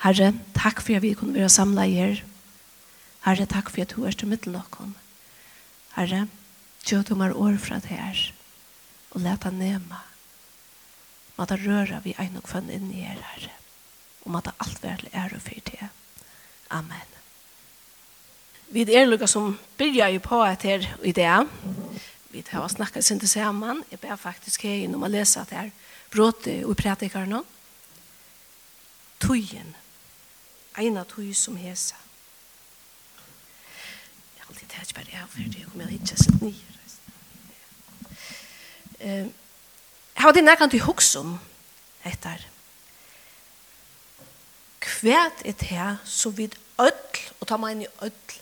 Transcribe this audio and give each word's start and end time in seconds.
Herre, 0.00 0.32
takk 0.56 0.80
for 0.80 0.96
at 0.96 1.04
vi 1.04 1.12
kunne 1.14 1.36
være 1.36 1.52
samlet 1.52 1.92
her. 1.92 2.20
Herre, 3.26 3.46
takk 3.46 3.68
for 3.68 3.84
at 3.84 3.92
du 3.92 4.06
er 4.08 4.16
til 4.16 4.30
middel 4.30 4.54
noen. 4.56 4.94
Herre, 5.96 6.26
kjød 6.88 7.12
om 7.12 7.24
er 7.26 7.36
år 7.36 7.58
fra 7.60 7.80
det 7.84 7.92
her, 7.92 8.22
og 9.12 9.20
let 9.26 9.44
nema. 9.52 10.00
Må 11.36 11.44
da 11.48 11.56
røre 11.60 12.00
vi 12.04 12.14
en 12.16 12.38
og 12.40 12.46
kvann 12.48 12.70
inn 12.72 12.88
i 12.92 13.04
her, 13.04 13.20
Herre, 13.34 13.52
og 14.24 14.32
må 14.32 14.40
da 14.44 14.56
alt 14.60 14.80
være 14.82 15.02
til 15.02 15.12
ære 15.12 15.40
for 15.40 15.68
det. 15.68 15.90
Amen. 16.70 17.16
Vi 18.70 18.86
er 18.86 19.04
lukka 19.08 19.26
som 19.26 19.58
byrja 19.76 20.08
jo 20.14 20.20
på 20.22 20.40
et 20.46 20.62
her 20.62 20.84
i 21.02 21.12
det. 21.12 21.46
Vi 22.30 22.44
har 22.52 22.68
snakket 22.68 23.04
sin 23.04 23.20
til 23.20 23.28
sammen. 23.28 23.82
Jeg 23.90 24.00
ber 24.00 24.16
faktisk 24.16 24.62
her 24.62 24.84
innom 24.84 25.02
å 25.02 25.10
lese 25.10 25.40
at 25.42 25.50
her 25.50 25.72
bråte 26.10 26.60
og 26.64 26.76
prætikar 26.78 27.26
nå. 27.26 27.42
Tøyen 29.20 29.74
eina 30.80 31.04
tog 31.04 31.28
som 31.36 31.56
hesa. 31.60 31.98
Jeg 34.36 34.42
har 34.44 34.48
alltid 34.52 34.68
tæt 34.72 34.94
bare 34.96 35.22
av, 35.22 35.28
for 35.28 35.52
det 35.52 35.66
kommer 35.68 35.88
jeg 35.88 36.00
ikke 36.00 36.16
sett 36.24 36.42
nye. 36.42 36.66
Jeg 39.00 40.24
har 40.24 40.32
det 40.36 40.44
nærkant 40.44 40.74
i 40.76 40.82
hoksom, 40.84 41.38
etter. 42.04 42.42
Kvært 44.80 45.40
er 45.44 45.56
det 45.56 45.68
her, 45.70 45.96
så 46.04 46.32
vidt 46.36 46.58
ødl, 46.80 47.20
og 47.40 47.48
ta 47.48 47.56
meg 47.60 47.76
inn 47.76 47.84
i 47.86 47.92
ødl, 48.04 48.38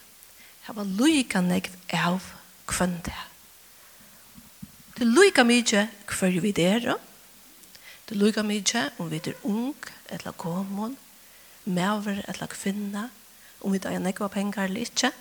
jeg 0.68 0.76
var 0.76 0.88
lyka 0.98 1.40
negv 1.40 1.74
av 1.96 2.24
kvann 2.68 2.98
det. 3.06 3.20
Det 4.96 5.06
er 5.06 5.14
lyka 5.14 5.44
mykje 5.46 5.84
hver 6.10 6.40
vi 6.42 6.52
der, 6.52 6.90
det 8.08 8.16
er 8.16 8.20
lyka 8.20 8.42
mykje 8.42 8.82
om 8.98 9.10
vi 9.10 9.22
er 9.22 9.38
ung, 9.46 9.76
eller 10.10 10.34
gommon, 10.36 10.96
maver 11.68 12.22
eller 12.28 12.50
kvinna, 12.50 13.08
om 13.60 13.74
vi 13.74 13.80
eier 13.82 14.02
nekva 14.02 14.28
penger 14.32 14.68
eller 14.68 14.86
ikkje, 14.86 15.12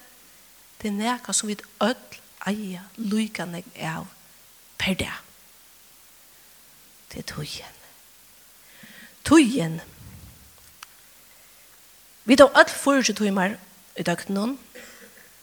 det 0.82 0.92
er 0.92 0.98
nekva 0.98 1.34
som 1.34 1.50
vi 1.50 1.58
öll 1.84 2.18
eier 2.48 2.86
lykka 2.98 3.48
nek 3.50 3.68
av 3.84 4.08
per 4.78 4.98
dag. 5.00 5.24
Det 7.12 7.24
er 7.24 7.30
tøyen. 7.34 7.78
Tøyen. 9.28 9.80
Vi 12.28 12.36
tar 12.36 12.52
öll 12.60 12.74
fyrir 12.74 13.16
tøymar 13.16 13.56
i 13.98 14.04
døgnon, 14.04 14.58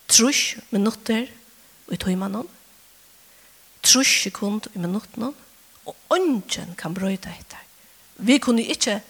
trus 0.09 0.55
minutter 0.70 1.27
i 1.91 1.97
tøymanon, 1.97 2.48
trus 3.83 4.12
sekund 4.23 4.69
i 4.75 4.79
minuttnon, 4.79 5.34
og 5.84 5.97
ånden 6.12 6.77
kan 6.79 6.95
brøyta 6.97 7.33
etter. 7.33 7.61
Vi 8.17 8.39
kunne 8.39 8.62
ikke 8.62 9.01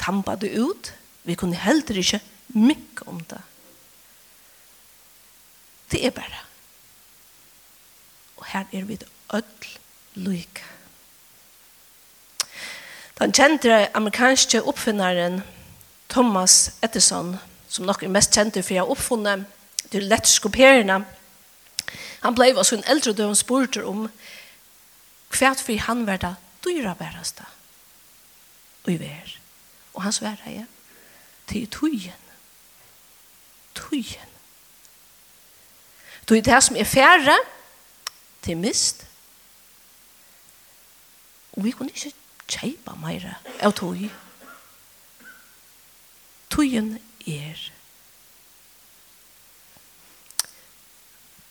tampa 0.00 0.34
det 0.36 0.52
ut, 0.58 0.92
Vi 1.24 1.34
kunne 1.38 1.56
heller 1.56 1.98
ikke 1.98 2.20
mykke 2.48 3.06
om 3.06 3.20
det. 3.30 3.40
Det 5.92 6.06
er 6.06 6.10
bare. 6.10 6.42
Og 8.36 8.46
her 8.52 8.64
er 8.72 8.84
vi 8.84 8.96
det 8.96 9.08
ødel 9.34 9.78
lykke. 10.14 10.64
Den 13.18 13.32
kjente 13.32 13.96
amerikanske 13.96 14.62
oppfinneren 14.62 15.42
Thomas 16.10 16.74
Edison, 16.82 17.36
som 17.68 17.86
nok 17.86 18.02
er 18.02 18.10
mest 18.10 18.34
kjent 18.34 18.58
for 18.58 18.74
å 18.74 18.80
har 18.80 18.90
oppfunnet 18.90 19.44
de 19.92 20.00
elektriske 20.00 20.50
perene, 20.50 21.04
han 22.22 22.34
ble 22.34 22.52
også 22.54 22.78
en 22.78 22.88
eldre 22.90 23.14
døren 23.16 23.38
spurte 23.38 23.84
om 23.86 24.06
hva 25.32 25.52
for 25.58 25.86
han 25.86 26.04
var 26.06 26.20
det 26.22 26.34
dyra 26.64 26.94
bæreste 26.98 27.46
i 28.90 28.96
vær. 28.98 29.36
Og 29.94 30.02
han 30.02 30.14
sverre, 30.14 30.50
ja 30.50 30.66
til 31.52 31.68
tøyen. 31.68 32.22
Tøyen. 33.74 34.30
Du 36.28 36.34
er 36.34 36.40
det 36.40 36.62
som 36.64 36.76
er 36.76 36.84
færre 36.84 37.36
til 38.42 38.56
mist. 38.56 39.06
Og 41.52 41.64
vi 41.64 41.70
kunne 41.70 41.92
ikke 41.92 42.14
kjeipa 42.48 42.96
meira 42.96 43.36
av 43.60 43.74
tøy. 43.76 44.08
Tøyen 46.50 46.98
er 47.26 47.70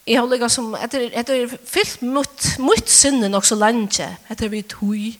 Jeg 0.07 0.17
har 0.19 0.27
ligget 0.27 0.51
som, 0.51 0.73
etter, 0.75 1.11
etter 1.13 1.51
fyllt 1.69 2.01
mot, 2.01 2.45
mot 2.59 2.89
sinne 2.89 3.29
nok 3.29 3.45
så 3.45 3.55
lenge, 3.55 4.07
etter 4.33 4.49
vi 4.49 4.63
tog, 4.65 5.13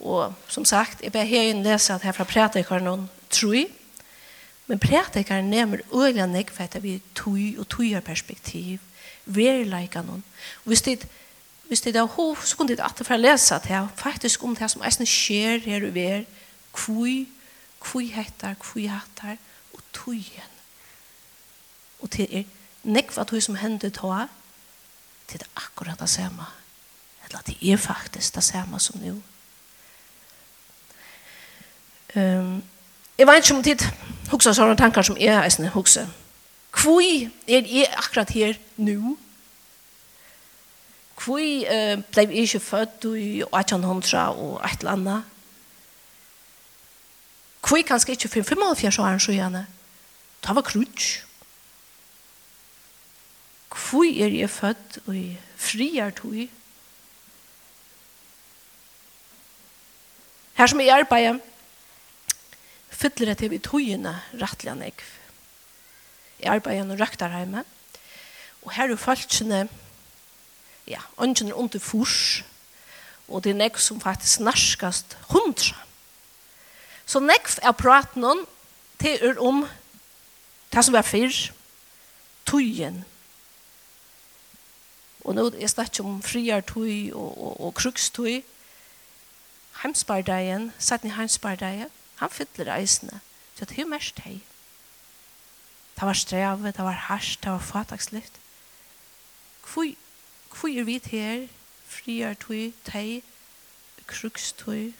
og 0.00 0.34
som 0.48 0.64
sagt, 0.64 1.02
jeg 1.02 1.12
ber 1.12 1.26
her 1.26 1.50
inn 1.50 1.64
lese 1.66 1.92
at 1.92 2.06
her 2.06 2.14
fra 2.14 2.24
jeg 2.54 2.64
hver 2.64 2.80
noen 2.80 3.08
tror, 3.30 3.66
Men 4.68 4.78
prætikaren 4.78 5.50
nemmer 5.50 5.80
øyla 5.94 6.26
for 6.52 6.64
etter 6.64 6.80
vi 6.80 7.02
tøy 7.14 7.58
og 7.58 7.68
tøyar 7.68 8.00
perspektiv, 8.00 8.78
verileika 9.24 10.02
noen. 10.02 10.24
Og 10.64 10.68
hvis 10.68 10.82
det 10.82 11.08
hvis 11.68 11.80
det 11.80 11.96
er 11.96 12.02
hov, 12.02 12.36
så 12.44 12.56
kunne 12.56 12.68
det 12.68 12.80
at 12.80 13.00
for 13.04 13.14
å 13.14 13.20
lese 13.20 13.54
det 13.60 13.68
her, 13.68 13.88
faktisk 13.96 14.44
om 14.44 14.54
det 14.56 14.70
som 14.72 14.82
eisen 14.88 15.06
skjer 15.06 15.60
her 15.60 15.84
og 15.84 15.92
ver, 15.94 16.22
kvui, 16.72 17.26
kvui 17.80 18.06
hettar, 18.08 18.56
kvui 18.56 18.86
hattar, 18.88 19.36
og 19.76 19.82
tøyen. 19.92 20.54
Og 22.00 22.08
til 22.10 22.24
er 22.32 22.48
nekva 22.88 23.26
tøy 23.28 23.42
som 23.44 23.58
hender 23.60 23.92
tøy, 23.92 24.24
det 25.28 25.44
akkurat 25.60 26.00
det 26.00 26.08
samme. 26.08 26.48
Eller 27.26 27.44
det 27.44 27.58
er 27.60 27.76
faktisk 27.76 28.34
det 28.34 28.44
samme 28.44 28.80
som 28.80 29.00
nå. 29.04 29.18
Um, 32.16 32.62
jeg 33.18 33.26
vet 33.26 33.44
ikke 33.44 33.56
om 33.56 33.62
tid, 33.62 33.84
hugsa 34.30 34.52
sånne 34.54 34.76
tankar 34.76 35.06
som 35.06 35.16
jeg 35.20 35.36
eisne 35.40 35.70
hugsa. 35.72 36.06
Kvoi 36.74 37.28
er 37.48 37.64
jeg 37.64 37.88
akkurat 37.96 38.30
her 38.36 38.58
nu? 38.76 39.16
Kvoi 41.18 41.64
uh, 41.64 41.96
blei 42.12 42.26
jeg 42.28 42.44
ikke 42.46 42.60
født 42.60 43.08
i 43.18 43.30
1800 43.42 44.28
og 44.36 44.60
et 44.64 44.84
eller 44.84 44.92
annet? 44.92 45.34
Kvoi 47.64 47.82
kanskje 47.82 48.14
ikke 48.14 48.28
for 48.28 48.54
45 48.54 49.02
år 49.02 49.18
så 49.18 49.32
gjerne? 49.32 49.66
Det 50.44 50.54
var 50.54 50.62
krutsk. 50.62 51.24
Kvoi 53.70 54.20
er 54.22 54.32
jeg 54.32 54.50
født 54.50 55.00
i 55.14 55.36
friar 55.56 56.10
tog? 56.10 56.48
Her 60.58 60.66
som 60.66 60.80
jeg 60.80 60.90
arbeider, 60.90 61.38
fyller 62.98 63.30
det 63.32 63.38
til 63.38 63.54
i 63.54 63.62
togene 63.62 64.16
rettelig 64.40 64.72
enn 64.72 64.84
jeg. 64.88 64.96
Jeg 66.38 66.52
arbeider 66.54 66.96
gjennom 66.96 67.36
hjemme. 67.38 67.64
og 68.62 68.72
her 68.72 68.90
er 68.90 68.96
folkene, 68.96 69.68
ja, 70.86 71.00
ønskene 71.22 71.54
under 71.54 71.78
fors, 71.78 72.42
og 73.28 73.44
det 73.44 73.50
er 73.50 73.60
nek 73.60 73.78
som 73.78 74.00
faktisk 74.00 74.40
narskast 74.40 75.16
hundra. 75.30 75.76
Så 77.06 77.20
nek 77.20 77.48
er 77.62 77.72
praten 77.72 78.24
om, 78.24 78.46
det 79.00 79.22
er 79.22 79.38
om 79.38 79.66
det 80.72 80.84
som 80.84 80.94
er 80.94 81.02
fyr, 81.02 81.32
tøyen. 82.46 83.04
Og 85.24 85.34
nå 85.34 85.46
er 85.46 85.50
det 85.50 85.62
ikke 85.68 86.04
om 86.04 86.22
friartøy 86.22 87.12
og, 87.12 87.30
og, 87.38 87.60
og 87.60 87.74
krukstøy, 87.74 88.42
heimsbardeien, 89.82 90.72
satt 90.78 91.04
i 91.04 91.12
heimsbardeien, 91.12 91.90
Han 92.18 92.30
fyller 92.30 92.72
reisene. 92.72 93.20
Så 93.54 93.64
det 93.64 93.78
er 93.78 93.82
jo 93.82 93.90
mest 93.90 94.18
hei. 94.22 94.40
Det 95.98 96.06
var 96.06 96.14
strevet, 96.14 96.76
det 96.76 96.84
var 96.84 97.04
harsht, 97.08 97.42
det 97.44 97.50
var 97.50 97.58
fatakslift. 97.58 98.40
Hvor, 99.72 100.68
er 100.68 100.84
vi 100.84 101.00
her? 101.04 101.48
Friar 101.88 102.34
tog, 102.34 102.72
teg, 102.84 103.22
kruks 104.06 104.52
tog. 104.52 104.92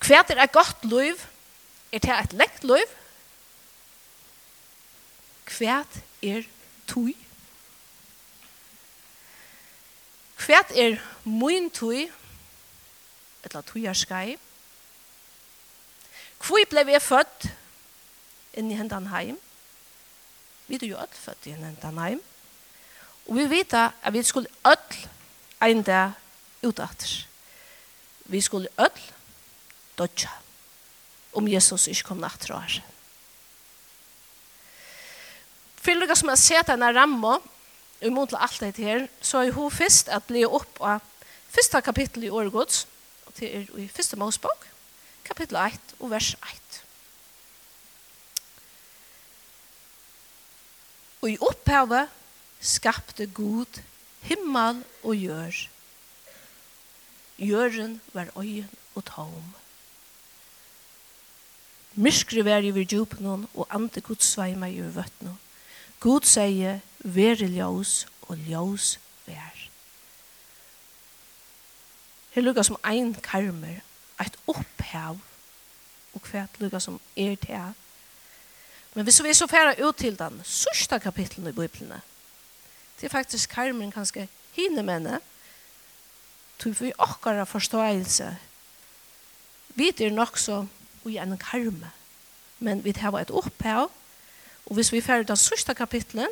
Hva 0.00 0.22
er 0.22 0.42
et 0.42 0.52
godt 0.52 0.84
liv? 0.84 1.20
Er 1.92 1.98
det 1.98 2.16
et 2.16 2.32
lekt 2.32 2.64
liv? 2.64 2.94
Hva 5.50 5.84
er 6.22 6.46
tog? 6.86 7.12
Hva 10.40 10.62
er 10.76 11.00
min 11.24 11.70
Et 13.44 13.54
la 13.54 13.60
tog 13.60 13.84
er 13.84 13.92
skrevet? 13.92 14.49
Hvor 16.46 16.66
ble 16.70 16.84
vi 16.88 16.98
født? 17.00 17.48
Inn 18.58 18.70
i 18.72 18.78
hendene 18.78 19.12
heim. 19.12 19.38
Vi 20.66 20.78
er 20.80 20.86
jo 20.88 20.98
alt 20.98 21.14
født 21.14 21.46
inn 21.50 21.60
i 21.60 21.68
hendene 21.68 22.06
heim. 22.06 22.22
Og 23.28 23.36
vi 23.36 23.46
vet 23.50 23.74
at 23.76 24.12
vi 24.12 24.22
skulle 24.26 24.50
alle 24.64 25.08
en 25.62 25.82
dag 25.86 26.16
utatter. 26.62 27.26
Vi 28.24 28.40
skulle 28.40 28.68
alle 28.78 29.14
dødja 29.98 30.30
om 31.32 31.48
Jesus 31.48 31.86
ikke 31.86 32.08
kom 32.08 32.22
natt 32.22 32.46
fra 32.46 32.62
oss. 32.64 32.80
For 35.80 35.96
lukka 35.96 36.16
som 36.18 36.32
har 36.32 36.40
sett 36.40 36.68
denne 36.68 36.90
ramma, 36.92 37.38
imot 38.04 38.32
til 38.32 38.40
alt 38.40 38.60
dette 38.60 38.84
her, 38.84 39.06
så 39.20 39.44
er 39.44 39.54
hun 39.54 39.70
først 39.72 40.10
at 40.12 40.26
bli 40.28 40.44
opp 40.44 40.80
av 40.80 41.04
første 41.50 41.80
kapittel 41.84 42.26
i 42.26 42.32
Åregods, 42.32 42.86
og 43.26 43.34
til 43.38 43.48
er 43.48 43.70
i 43.80 43.88
første 43.88 44.18
Mosebok, 44.20 44.66
kapittel 45.24 45.56
1 45.56 45.94
og 46.00 46.10
vers 46.10 46.34
1. 46.34 46.80
Og 51.20 51.30
i 51.30 51.38
opphavet 51.40 52.08
skapte 52.60 53.26
Gud 53.26 53.80
himmel 54.22 54.84
og 55.02 55.16
jør. 55.16 55.56
Jøren 57.38 58.00
var 58.12 58.32
øyen 58.36 58.68
og 58.94 59.04
tom. 59.04 59.54
Myskri 61.94 62.44
var 62.44 62.64
i 62.64 62.70
virjupen 62.70 63.46
og 63.54 63.66
ante 63.70 64.00
Guds 64.00 64.24
sveima 64.24 64.68
i 64.68 64.80
vøttene. 64.80 65.36
God 66.00 66.24
sier, 66.24 66.80
vær 67.04 67.42
ljós 67.44 68.06
og 68.28 68.38
ljós 68.46 68.96
vær. 69.26 69.68
Her 72.30 72.42
lukkar 72.42 72.62
som 72.62 72.78
ein 72.84 73.14
karmer 73.14 73.82
et 74.20 74.36
opphav 74.46 75.18
og 76.14 76.20
hvert 76.30 76.60
lukka 76.60 76.80
som 76.82 77.00
er 77.16 77.36
til. 77.40 77.74
Men 78.94 79.04
hvis 79.04 79.22
vi 79.22 79.34
så 79.34 79.46
færa 79.46 79.74
ut 79.86 79.96
til 79.96 80.18
den 80.18 80.40
sørste 80.44 80.98
kapitlen 81.00 81.46
i 81.46 81.52
Bibelen, 81.52 82.00
det 83.00 83.06
er 83.06 83.12
faktisk 83.12 83.50
Karmen 83.50 83.92
kanskje 83.92 84.28
hinne 84.52 84.82
menne, 84.82 85.20
tog 86.58 86.74
vi 86.80 86.92
okkara 86.98 87.44
forståelse. 87.44 88.36
Vi 89.74 89.88
er 89.88 90.10
nok 90.10 90.38
så 90.38 90.66
i 91.06 91.16
en 91.16 91.38
karme, 91.38 91.90
men 92.58 92.84
vi 92.84 92.92
har 92.96 93.18
et 93.18 93.30
opphav, 93.30 93.90
og 94.66 94.74
hvis 94.74 94.92
vi 94.92 95.00
færa 95.00 95.22
den 95.22 95.36
sørste 95.36 95.74
kapitlen, 95.74 96.28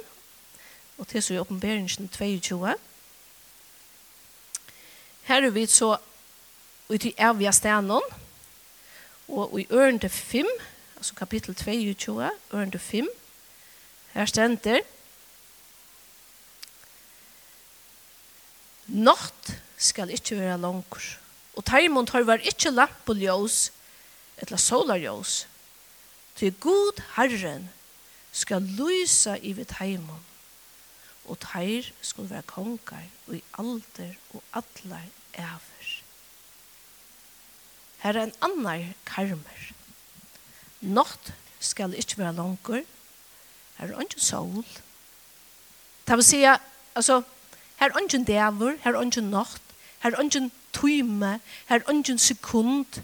og 0.98 1.08
til 1.08 1.22
så 1.22 1.34
i 1.34 1.38
oppenberingen 1.38 2.08
22, 2.08 2.74
her 5.22 5.46
er 5.46 5.50
vi 5.50 5.66
så 5.66 5.96
ut 6.88 7.04
i 7.04 7.14
evige 7.18 7.52
stenen, 7.52 8.04
og 9.28 9.60
i 9.60 9.66
ørende 9.70 10.08
5, 10.08 10.46
altså 10.96 11.14
kapittel 11.14 11.54
22, 11.54 12.30
ørende 12.54 12.78
5, 12.78 13.08
her 14.12 14.26
stender, 14.26 14.80
Nått 18.88 19.50
skal 19.76 20.08
ikkje 20.16 20.38
være 20.40 20.60
langer, 20.62 21.08
og 21.60 21.64
teimund 21.68 22.08
har 22.14 22.24
vært 22.24 22.46
ikkje 22.48 22.72
lamp 22.72 23.10
og 23.12 23.20
ljøs, 23.20 23.58
etla 24.40 24.56
solarljøs, 24.56 25.42
til 26.38 26.54
god 26.62 27.02
Herren 27.18 27.68
skal 28.32 28.64
lysa 28.64 29.36
i 29.42 29.52
vitt 29.58 29.76
heimund, 29.82 30.24
og 31.28 31.36
teir 31.42 31.90
skal 32.00 32.30
være 32.30 32.46
konger 32.48 33.04
og 33.26 33.36
i 33.36 33.42
alder 33.60 34.14
og 34.32 34.42
atler 34.56 35.04
æver. 35.36 35.77
Her 38.02 38.16
er 38.16 38.28
en 38.28 38.36
annan 38.42 38.94
karmer. 39.06 39.64
Nått 40.80 41.32
skal 41.60 41.96
ikke 41.98 42.18
være 42.20 42.36
langer. 42.36 42.84
Her 43.78 43.94
er 43.94 44.04
ikke 44.04 44.20
sol. 44.22 44.66
Det 46.06 46.16
vil 46.16 46.24
si, 46.24 46.42
altså, 46.96 47.22
her 47.78 47.90
er 47.90 47.98
ikke 48.02 48.24
dæver, 48.24 48.78
her 48.84 48.94
er 48.94 49.02
ikke 49.02 49.20
nått, 49.22 49.74
her 50.02 50.14
er 50.14 50.22
ikke 50.22 50.50
tøyme, 50.72 51.34
her 51.68 51.82
er 51.82 51.92
ikke 51.92 52.18
sekund. 52.18 53.02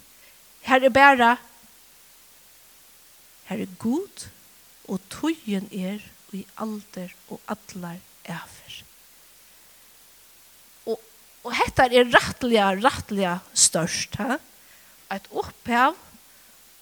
Her 0.65 0.85
er 0.85 0.89
bare, 0.89 1.37
her 3.51 3.63
er 3.63 3.77
god, 3.79 4.29
og 4.89 5.01
tøyen 5.11 5.69
er 5.73 6.01
i 6.33 6.47
alder 6.59 7.13
og 7.29 7.41
atler 7.49 8.01
efer. 8.25 8.81
Og, 10.87 11.01
og 11.45 11.55
hettar 11.55 11.93
er 11.93 12.11
rettelig, 12.15 12.59
rettelig 12.85 13.39
størst, 13.55 14.17
ha? 14.17 14.39
et 15.13 15.27
opphav 15.31 15.97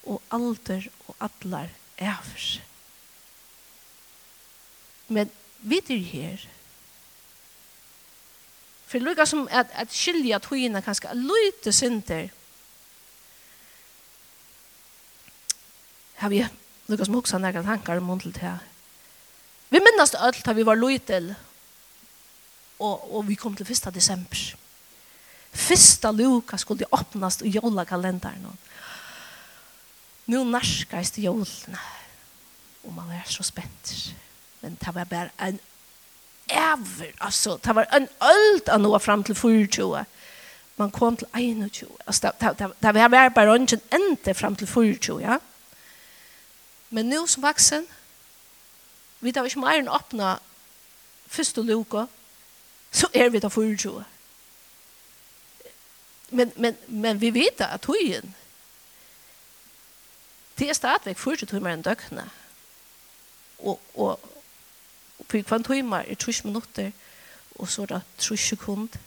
og 0.03 0.21
alder 0.31 0.87
og 1.07 1.15
atler 1.19 1.71
æfers. 1.99 2.61
Men 5.07 5.31
vi 5.63 5.77
er 5.77 5.97
her. 5.97 6.47
For 8.87 8.97
er 9.19 9.25
som 9.25 9.47
at, 9.51 9.71
at 9.73 9.93
skilja 9.93 10.39
tøyina 10.39 10.81
kanskje, 10.81 11.09
at 11.09 11.17
løyte 11.17 11.71
synder. 11.73 12.27
Har 16.21 16.29
vi 16.29 16.43
lukka 16.87 17.05
som 17.05 17.17
hoksa 17.17 17.39
nærkant 17.41 17.65
hankar 17.65 17.97
om 17.97 18.19
til 18.19 18.37
her. 18.37 18.59
Vi 19.69 19.81
minnast 19.81 20.15
alt 20.19 20.45
da 20.45 20.53
vi 20.53 20.65
var 20.65 20.77
løytel 20.77 21.33
og, 22.79 23.15
og 23.15 23.27
vi 23.27 23.35
kom 23.35 23.55
til 23.55 23.71
1. 23.71 23.93
desember. 23.93 24.62
Fyrsta 25.53 26.11
luka 26.11 26.57
skulle 26.57 26.85
åpnast 26.91 27.41
i 27.41 27.49
jolakalendaren. 27.49 28.57
Nu 30.25 30.43
narskast 30.43 31.17
jolene. 31.17 31.79
Og 32.83 32.93
man 32.93 33.11
er 33.11 33.23
så 33.29 33.43
spent. 33.43 34.13
Men 34.61 34.77
det 34.79 34.95
var 34.95 35.03
bare 35.03 35.29
en 35.47 35.59
ever, 36.49 37.11
altså, 37.19 37.57
det 37.65 37.75
var 37.75 37.87
en 37.95 38.07
øld 38.21 38.69
av 38.69 38.79
noe 38.81 38.99
fram 38.99 39.23
til 39.23 39.35
24. 39.35 40.05
Man 40.77 40.91
kom 40.91 41.17
til 41.17 41.27
21. 41.33 41.89
Altså, 42.07 42.31
det, 42.39 42.59
det, 42.59 42.71
det, 42.83 42.95
det 42.95 43.11
var 43.11 43.29
bare 43.29 43.55
ønsken 43.55 43.81
ente 43.91 44.33
fram 44.33 44.55
til 44.55 44.67
24, 44.67 45.21
ja. 45.21 45.37
Men 46.89 47.05
nu 47.05 47.27
som 47.27 47.43
vaksen, 47.43 47.85
vi 49.19 49.31
tar 49.31 49.47
ikke 49.47 49.59
mer 49.59 49.79
enn 49.79 49.89
åpna 49.89 50.37
første 51.27 51.63
luka, 51.63 52.05
så 52.91 53.07
er 53.13 53.29
vi 53.29 53.39
da 53.39 53.49
24 53.49 54.03
men, 56.33 56.51
men, 56.55 56.77
men 56.87 57.21
vi 57.21 57.33
vet 57.33 57.61
at 57.61 57.85
høyen, 57.85 58.35
det 60.59 60.69
er 60.69 60.77
stadigvæk 60.77 61.17
40 61.17 61.49
timer 61.49 61.73
enn 61.73 61.85
døgnet. 61.85 62.29
Og, 63.59 63.79
og, 63.95 64.19
og 65.19 65.25
på 65.27 65.41
hver 65.41 65.65
timer 65.65 66.05
er 66.05 66.15
30 66.19 66.47
minutter, 66.47 66.91
og 67.55 67.69
så 67.69 67.81
er 67.81 67.93
det 67.93 68.01
30 68.17 68.37
sekunder. 68.37 68.99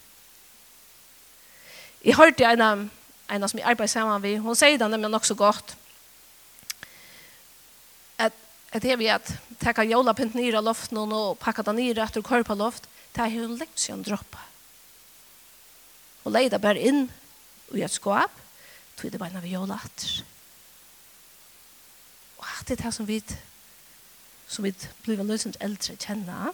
Jeg 2.04 2.16
hørte 2.16 2.44
en, 2.44 2.90
en 3.30 3.48
som 3.48 3.58
jeg 3.58 3.66
arbeider 3.66 3.90
sammen 3.90 4.22
med, 4.22 4.38
hun 4.38 4.54
sier 4.54 4.78
det 4.78 4.90
nemlig 4.90 5.10
nok 5.10 5.24
så 5.24 5.34
godt, 5.34 5.76
at, 8.18 8.32
at 8.72 8.82
det 8.82 8.92
er 8.92 9.00
vi 9.00 9.10
at 9.10 9.32
takka 9.60 9.82
jolapynt 9.82 10.34
nira 10.34 10.60
loften 10.60 10.98
og 10.98 11.38
pakka 11.38 11.62
det 11.66 11.74
nira 11.74 12.06
etter 12.06 12.22
kår 12.22 12.46
loft, 12.54 12.86
det 13.14 13.24
er 13.24 13.34
hun 13.40 13.58
lengt 13.58 13.80
siden 13.80 14.04
droppa 14.06 14.45
og 16.26 16.32
leie 16.34 16.50
det 16.50 16.58
bare 16.58 16.82
inn 16.82 17.04
i 17.76 17.84
et 17.86 17.92
skap, 17.94 18.32
tog 18.98 19.12
det 19.12 19.20
bare 19.20 19.30
når 19.36 19.44
vi 19.44 19.52
gjør 19.54 19.68
latter. 19.70 20.14
Og 22.42 22.46
det 22.66 22.74
er 22.74 22.82
det 22.82 22.94
som 22.94 23.06
vi, 23.06 23.20
som 24.50 24.66
vi 24.66 24.72
blir 25.04 25.22
løsens 25.22 25.58
eldre 25.62 25.94
kjenner. 26.02 26.50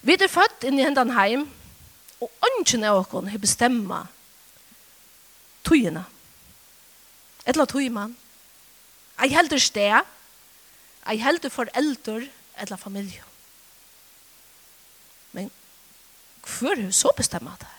Vi 0.00 0.16
er 0.16 0.32
født 0.32 0.64
inn 0.64 0.80
i 0.80 0.86
hendene 0.86 1.16
heim, 1.16 1.44
og 2.24 2.32
ønsken 2.48 2.86
av 2.88 3.02
oss 3.02 3.28
har 3.28 3.42
bestemmet 3.42 4.08
togene. 5.66 6.06
Et 7.44 7.52
eller 7.52 7.66
annet 7.66 7.74
togmann. 7.74 8.16
Jeg 9.20 9.36
helder 9.36 9.58
sted, 9.58 10.12
Jeg 11.06 11.22
helder 11.22 11.48
foreldre 11.48 11.78
elder, 11.78 12.28
eller 12.58 12.76
familie. 12.76 13.22
Men 15.32 15.50
Hvor 16.46 16.78
er 16.78 16.90
så 16.94 17.10
bestemmer 17.16 17.56
det? 17.60 17.72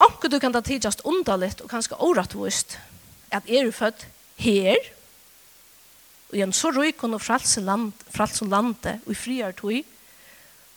Anker 0.00 0.30
du 0.30 0.38
kan 0.38 0.54
ta 0.54 0.62
tidligst 0.64 1.04
underligt 1.04 1.60
og 1.60 1.70
kanskje 1.70 1.98
årettvist 1.98 2.78
at 3.34 3.48
er 3.50 3.66
du 3.66 3.74
født 3.74 4.06
her 4.38 4.78
og 6.28 6.36
i 6.36 6.42
en 6.44 6.52
så 6.52 6.70
røykon 6.70 7.16
og 7.16 7.22
fralse 7.24 7.60
land, 7.64 7.92
fralse 8.12 8.44
lande 8.44 8.98
og 9.06 9.12
i 9.12 9.18
friar 9.18 9.52
tog 9.58 9.80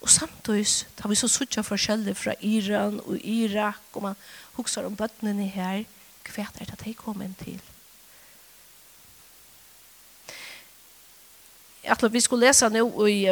og 0.02 0.10
samtidig 0.10 0.66
tar 0.98 1.12
vi 1.12 1.16
så 1.20 1.30
suttje 1.30 1.64
forskjellig 1.64 2.16
fra 2.18 2.34
Iran 2.42 3.00
og 3.06 3.20
Irak 3.22 3.82
og 3.94 4.08
man 4.08 4.22
huksar 4.58 4.88
om 4.90 4.98
bøttene 4.98 5.48
her 5.48 5.84
hva 6.32 6.48
er 6.48 6.66
det 6.66 6.74
at 6.74 6.86
de 6.86 6.96
kom 6.98 7.22
inn 7.22 7.38
til 7.40 7.62
Jeg 11.82 11.98
tror 11.98 12.14
vi 12.14 12.22
skulle 12.22 12.46
lese 12.46 12.70
nå 12.70 12.86
i 13.10 13.26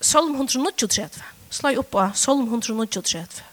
Salm 0.00 0.34
139. 0.34 1.22
Slå 1.50 1.78
opp 1.80 1.90
på 1.90 2.10
Salm 2.14 2.48
139. 2.48 3.44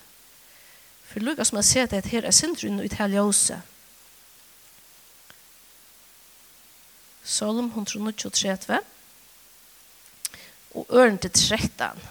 For 1.08 1.20
Lukas 1.20 1.54
man 1.54 1.64
ser 1.64 1.86
det 1.88 2.10
her 2.12 2.26
er 2.26 2.36
sindrun 2.36 2.82
ut 2.84 2.98
her 3.00 3.08
ljøse. 3.08 3.62
Salm 7.24 7.72
139. 7.72 8.80
Og 10.74 10.88
øren 10.92 11.18
til 11.18 11.32
13. 11.32 12.02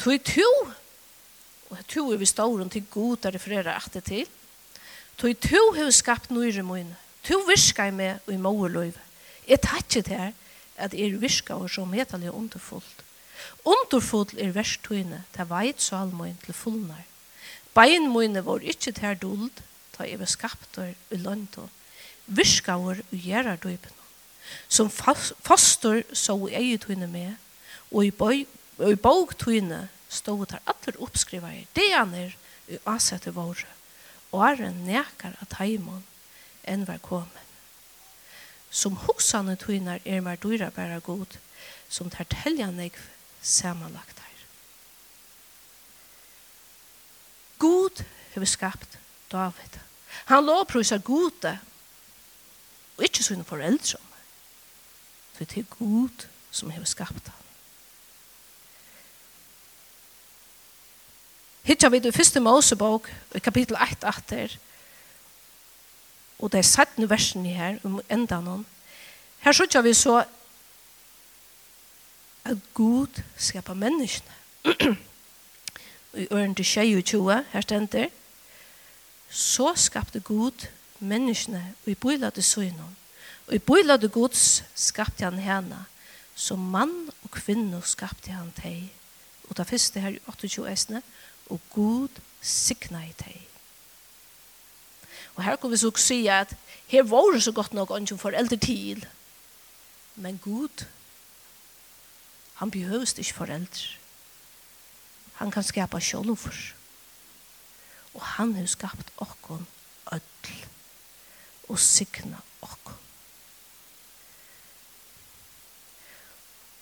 Tui 0.00 0.18
tu, 0.18 0.44
og 1.70 1.80
tu 1.88 2.06
er 2.12 2.16
vi 2.16 2.26
stauren 2.26 2.70
til 2.70 2.86
god 2.90 3.16
der 3.22 3.34
refererer 3.36 3.76
etter 3.76 4.00
til, 4.00 4.28
tui 5.20 5.34
tu 5.34 5.60
har 5.76 5.90
skapt 5.92 6.30
nøyre 6.30 6.64
mine, 6.64 6.96
tu 7.22 7.36
virka 7.48 7.88
i 7.88 7.92
meg 7.94 8.18
og 8.26 8.32
i 8.34 8.40
mauerløyve. 8.40 9.09
Jeg 9.50 9.64
takker 9.66 10.04
det 10.06 10.16
her 10.16 10.32
at 10.78 10.94
er 10.94 11.18
virka 11.18 11.56
og 11.58 11.70
som 11.70 11.92
heter 11.92 12.20
det 12.22 12.30
underfullt. 12.30 13.02
Underfullt 13.66 14.36
er 14.38 14.54
verstøyne, 14.54 15.24
det 15.34 15.48
veit 15.50 15.80
så 15.82 15.96
salmoen 15.96 16.38
til 16.44 16.54
fullnar. 16.54 17.02
Bein 17.74 18.08
mine 18.12 18.44
var 18.46 18.62
ikkje 18.62 18.92
ter 18.94 19.18
dold, 19.18 19.50
ta 19.96 20.06
eva 20.06 20.26
skaptor 20.26 20.94
i 21.10 21.18
lønto. 21.18 21.68
Virka 22.26 22.78
var 22.78 23.02
og 23.02 23.16
gjerra 23.26 23.56
døypen. 23.56 23.96
Som 24.68 24.90
fastor 24.90 26.02
så 26.14 26.36
i 26.48 26.54
eget 26.54 26.88
med, 27.10 27.34
og 27.90 28.06
i, 28.06 28.10
bøy, 28.10 28.46
og 28.78 28.92
i 28.92 28.96
bøg 28.96 29.36
tøyne 29.38 29.88
stod 30.08 30.46
der 30.46 30.62
atler 30.66 31.02
oppskriver 31.02 31.66
det 31.74 31.90
han 31.94 32.14
er 32.14 32.34
i 32.68 32.78
asette 32.86 33.34
våre, 33.34 33.66
og 34.32 34.46
er 34.46 34.66
en 34.66 34.84
nekar 34.86 35.34
at 35.42 35.58
heimann 35.58 36.06
enn 36.64 36.86
var 36.86 36.98
kommet 37.02 37.49
som 38.70 38.96
hosane 38.96 39.56
tøynar 39.58 39.98
er 40.04 40.22
mer 40.22 40.38
dyra 40.38 40.70
bæra 40.70 40.98
god, 40.98 41.38
som 41.88 42.10
tar 42.10 42.28
telja 42.30 42.70
negv 42.70 42.98
samanlagt 43.42 44.18
her. 44.18 44.44
God 47.58 48.04
hever 48.34 48.46
skapt 48.46 48.98
David. 49.32 49.80
Han 50.24 50.46
lovprøysa 50.46 50.96
gode, 50.96 51.58
og 52.96 53.04
ikkje 53.04 53.24
sine 53.24 53.44
foreldre. 53.44 53.98
For 55.34 55.44
det 55.44 55.64
er 55.64 55.76
god 55.78 56.26
som 56.50 56.70
hever 56.70 56.86
skapt 56.86 57.28
han. 57.28 57.36
Hittja 61.62 61.88
vi 61.88 62.00
i 62.02 62.12
første 62.12 62.40
Mosebok, 62.40 63.10
i 63.34 63.38
kapitel 63.38 63.76
1, 63.76 64.04
8, 64.04 64.58
og 66.40 66.52
det 66.52 66.58
er 66.58 66.68
satt 66.68 66.98
nu 66.98 67.06
versen 67.06 67.44
i 67.46 67.52
her, 67.52 67.78
om 67.84 68.00
enda 68.08 68.40
noen. 68.40 68.64
Her 69.44 69.56
sier 69.56 69.84
vi 69.84 69.92
så 69.96 70.22
at 72.48 72.62
Gud 72.74 73.20
skapar 73.36 73.76
menneskene. 73.76 74.36
I 76.20 76.26
øren 76.32 76.54
til 76.54 76.66
tjej 76.66 76.96
og 76.96 77.04
tjoa, 77.04 77.42
her 77.52 77.60
stender, 77.60 78.08
så 79.30 79.74
skapte 79.76 80.20
Gud 80.20 80.66
menneskene, 80.98 81.74
og 81.84 81.92
i 81.92 81.94
bøyla 81.94 82.30
til 82.30 82.44
søgnen. 82.44 82.96
Og 83.46 83.54
i 83.54 83.58
bøylade 83.58 84.08
Guds 84.08 84.64
skapte 84.74 85.24
han 85.24 85.38
henne, 85.38 85.84
som 86.34 86.58
mann 86.58 87.10
og 87.22 87.30
kvinne 87.30 87.82
skapte 87.84 88.32
han 88.32 88.52
teg. 88.56 88.88
Og 89.48 89.56
det 89.56 89.66
første 89.66 90.00
her 90.00 90.16
i 90.16 90.24
28 90.26 90.72
esne, 90.72 91.02
og 91.50 91.60
Gud 91.70 92.20
signa 92.40 93.04
i 93.04 93.14
teg. 93.18 93.49
Og 95.34 95.44
her 95.44 95.56
kan 95.56 95.70
vi 95.70 95.76
så 95.76 95.90
si 95.96 96.26
at 96.26 96.56
her 96.90 97.02
var 97.02 97.32
det 97.32 97.42
så 97.42 97.52
godt 97.52 97.74
nok 97.74 97.90
ønsken 97.96 98.18
for 98.18 98.30
eldre 98.30 98.56
til. 98.56 99.06
Men 100.14 100.38
Gud, 100.38 100.84
han 102.54 102.70
behøves 102.70 103.18
ikke 103.18 103.34
foreldre. 103.34 103.96
Han 105.34 105.50
kan 105.50 105.62
skapa 105.62 105.98
for. 106.36 106.54
Og 108.14 108.22
han 108.22 108.54
har 108.54 108.66
skapt 108.66 109.12
okkon 109.16 109.66
ødel. 110.12 110.66
Og 111.68 111.78
signa 111.78 112.36
okkon. 112.62 112.94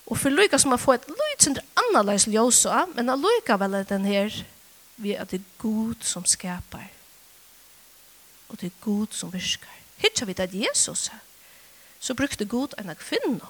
Og 0.05 0.17
for 0.17 0.29
lykka 0.29 0.57
som 0.57 0.71
har 0.71 0.81
fått 0.81 1.05
et 1.05 1.13
lydsindre 1.13 1.61
annerledes 1.77 2.25
ljøsa, 2.27 2.85
men 2.95 3.07
har 3.07 3.17
lykka 3.21 3.57
vel 3.61 3.85
den 3.89 4.05
her, 4.05 4.43
vi 4.97 5.13
er 5.13 5.23
det 5.23 5.43
Gud 5.57 6.01
som 6.01 6.25
skapar 6.25 6.89
og 8.49 8.61
det 8.61 8.67
er 8.67 8.81
Gud 8.81 9.07
som 9.11 9.33
virker. 9.33 9.67
Hittar 9.97 10.25
vi 10.25 10.33
det 10.33 10.53
Jesus 10.53 11.11
så 11.99 12.13
brukte 12.13 12.45
god 12.45 12.73
en 12.79 12.95
kvinne 12.95 13.41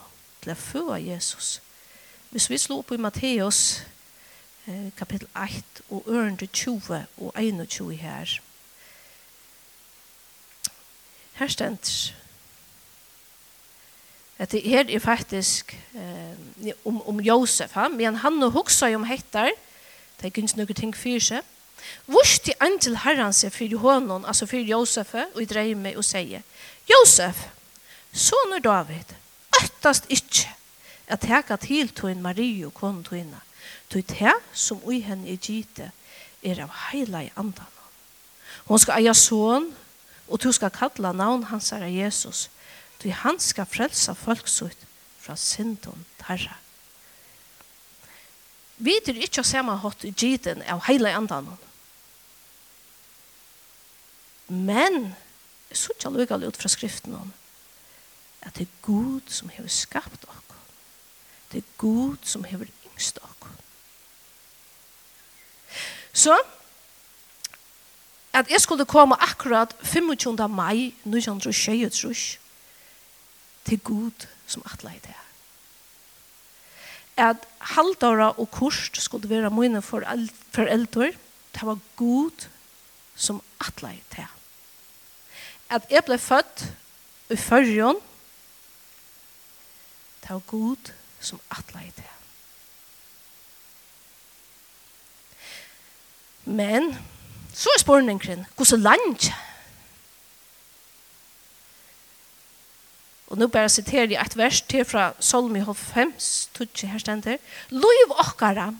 til 0.41 0.51
å 0.51 0.57
føde 0.57 0.99
Jesus. 1.05 1.61
Hvis 2.29 2.49
vi 2.49 2.57
slår 2.57 2.83
opp 2.83 2.91
i 2.93 3.01
Matteus 3.01 3.81
eh, 4.67 4.89
kapittel 4.97 5.29
8 5.35 5.85
og 5.89 6.07
ørende 6.07 6.45
20 6.45 7.05
og 7.17 7.33
21 7.35 7.95
her, 7.97 8.39
her 11.33 11.47
stendt 11.47 12.15
at 14.39 14.51
det 14.51 14.63
her 14.63 14.85
er 14.87 14.99
faktisk 14.99 15.77
eh, 15.93 16.73
om, 16.85 17.01
om 17.07 17.19
Josef, 17.19 17.71
ha? 17.71 17.87
men 17.87 18.15
han 18.15 18.41
har 18.41 18.49
hoksa 18.49 18.93
om 18.95 19.03
hettar, 19.03 19.51
det 20.19 20.23
er 20.23 20.31
ikke 20.31 20.47
noen 20.55 20.75
ting 20.75 20.95
fyrir 20.95 21.23
seg, 21.23 21.49
Vusti 22.09 22.53
angel 22.59 22.97
herran 23.03 23.33
seg 23.33 23.53
fyrir 23.53 23.81
honom, 23.83 24.25
altså 24.25 24.47
fyrir 24.49 24.71
Josef, 24.73 25.13
og 25.13 25.41
i 25.41 25.47
dreime 25.49 25.93
og 25.97 26.05
sier, 26.05 26.41
Josef, 26.89 27.45
sonur 28.13 28.63
David, 28.63 29.13
øttast 29.61 30.09
ikkje, 30.09 30.49
at 31.09 31.25
heka 31.25 31.57
til 31.57 31.89
toin 31.89 32.25
og 32.25 32.73
kon 32.73 33.03
toina, 33.03 33.41
tog 33.89 34.05
te 34.05 34.33
som 34.53 34.81
ui 34.85 35.01
henne 35.01 35.29
i 35.29 35.37
gite, 35.37 35.91
er 36.43 36.61
av 36.63 36.71
heila 36.89 37.23
i 37.23 37.31
andan. 37.35 37.75
Hon 38.65 38.79
skal 38.79 39.01
eia 39.01 39.13
son, 39.13 39.73
og 40.27 40.41
du 40.41 40.51
skal 40.51 40.69
kalla 40.69 41.11
navn 41.11 41.43
hans 41.49 41.69
herre 41.69 41.89
Jesus, 41.89 42.49
tog 42.99 43.11
han 43.11 43.39
skal 43.39 43.65
frelsa 43.65 44.13
folksut 44.13 44.77
fra 45.19 45.35
syndon 45.35 46.05
tarra. 46.21 46.57
Vi 48.77 48.95
er 48.95 49.43
se 49.43 49.61
meg 49.61 49.81
hatt 49.83 50.05
i 50.07 50.13
giten 50.15 50.61
av 50.63 50.85
heila 50.87 51.11
i 51.11 51.17
andan. 51.17 51.49
Men, 54.49 55.15
jeg 55.69 55.77
så 55.77 55.93
ikke 55.93 56.09
allukal 56.09 56.47
ut 56.47 56.57
fra 56.57 56.69
skriften 56.71 57.13
om 57.13 57.33
at 58.41 58.55
det 58.55 58.67
er 58.67 58.77
Gud 58.81 59.27
som 59.27 59.49
har 59.53 59.67
skapt 59.67 60.23
dere. 60.23 60.59
Det 61.51 61.61
er 61.61 61.73
Gud 61.77 62.17
som 62.23 62.43
har 62.43 62.63
yngst 62.63 63.19
dere. 63.19 63.51
Så, 66.13 66.35
at 68.33 68.49
jeg 68.49 68.61
skulle 68.61 68.85
komme 68.85 69.15
akkurat 69.21 69.75
25. 69.83 70.49
mai 70.49 70.93
1923 71.05 72.39
til 73.65 73.79
Gud 73.79 74.27
som 74.47 74.63
atle 74.65 74.93
i 74.95 75.01
det. 75.03 75.17
At 77.17 77.37
halvdara 77.59 78.31
og 78.39 78.51
kurst 78.51 79.01
skulle 79.01 79.29
være 79.29 79.49
mine 79.49 79.81
foreldre, 79.81 81.11
det 81.53 81.61
var 81.61 81.77
Gud 81.95 82.47
som 83.15 83.41
atle 83.59 83.93
i 83.93 84.03
det 84.15 84.27
at 85.69 85.85
jeg 85.89 86.05
ble 86.05 86.17
født 86.17 86.65
i 87.29 87.37
førjon, 87.37 87.99
det 90.23 90.29
var 90.29 90.45
god 90.49 90.91
som 91.21 91.41
atla 91.53 91.83
i 91.85 91.91
det. 91.95 92.09
Men, 96.49 96.91
så 97.53 97.69
er 97.75 97.79
spørningen, 97.81 98.45
hvordan 98.55 98.81
land? 98.81 99.29
Og 103.29 103.37
nå 103.37 103.47
bare 103.47 103.69
siterer 103.69 104.09
jeg 104.09 104.21
et 104.25 104.37
vers 104.37 104.61
til 104.61 104.85
fra 104.85 105.11
Solmi 105.21 105.61
5, 105.61 106.13
tutsi 106.53 106.89
her 106.89 106.97
stender. 106.97 107.37
Loiv 107.69 108.15
okkara, 108.17 108.71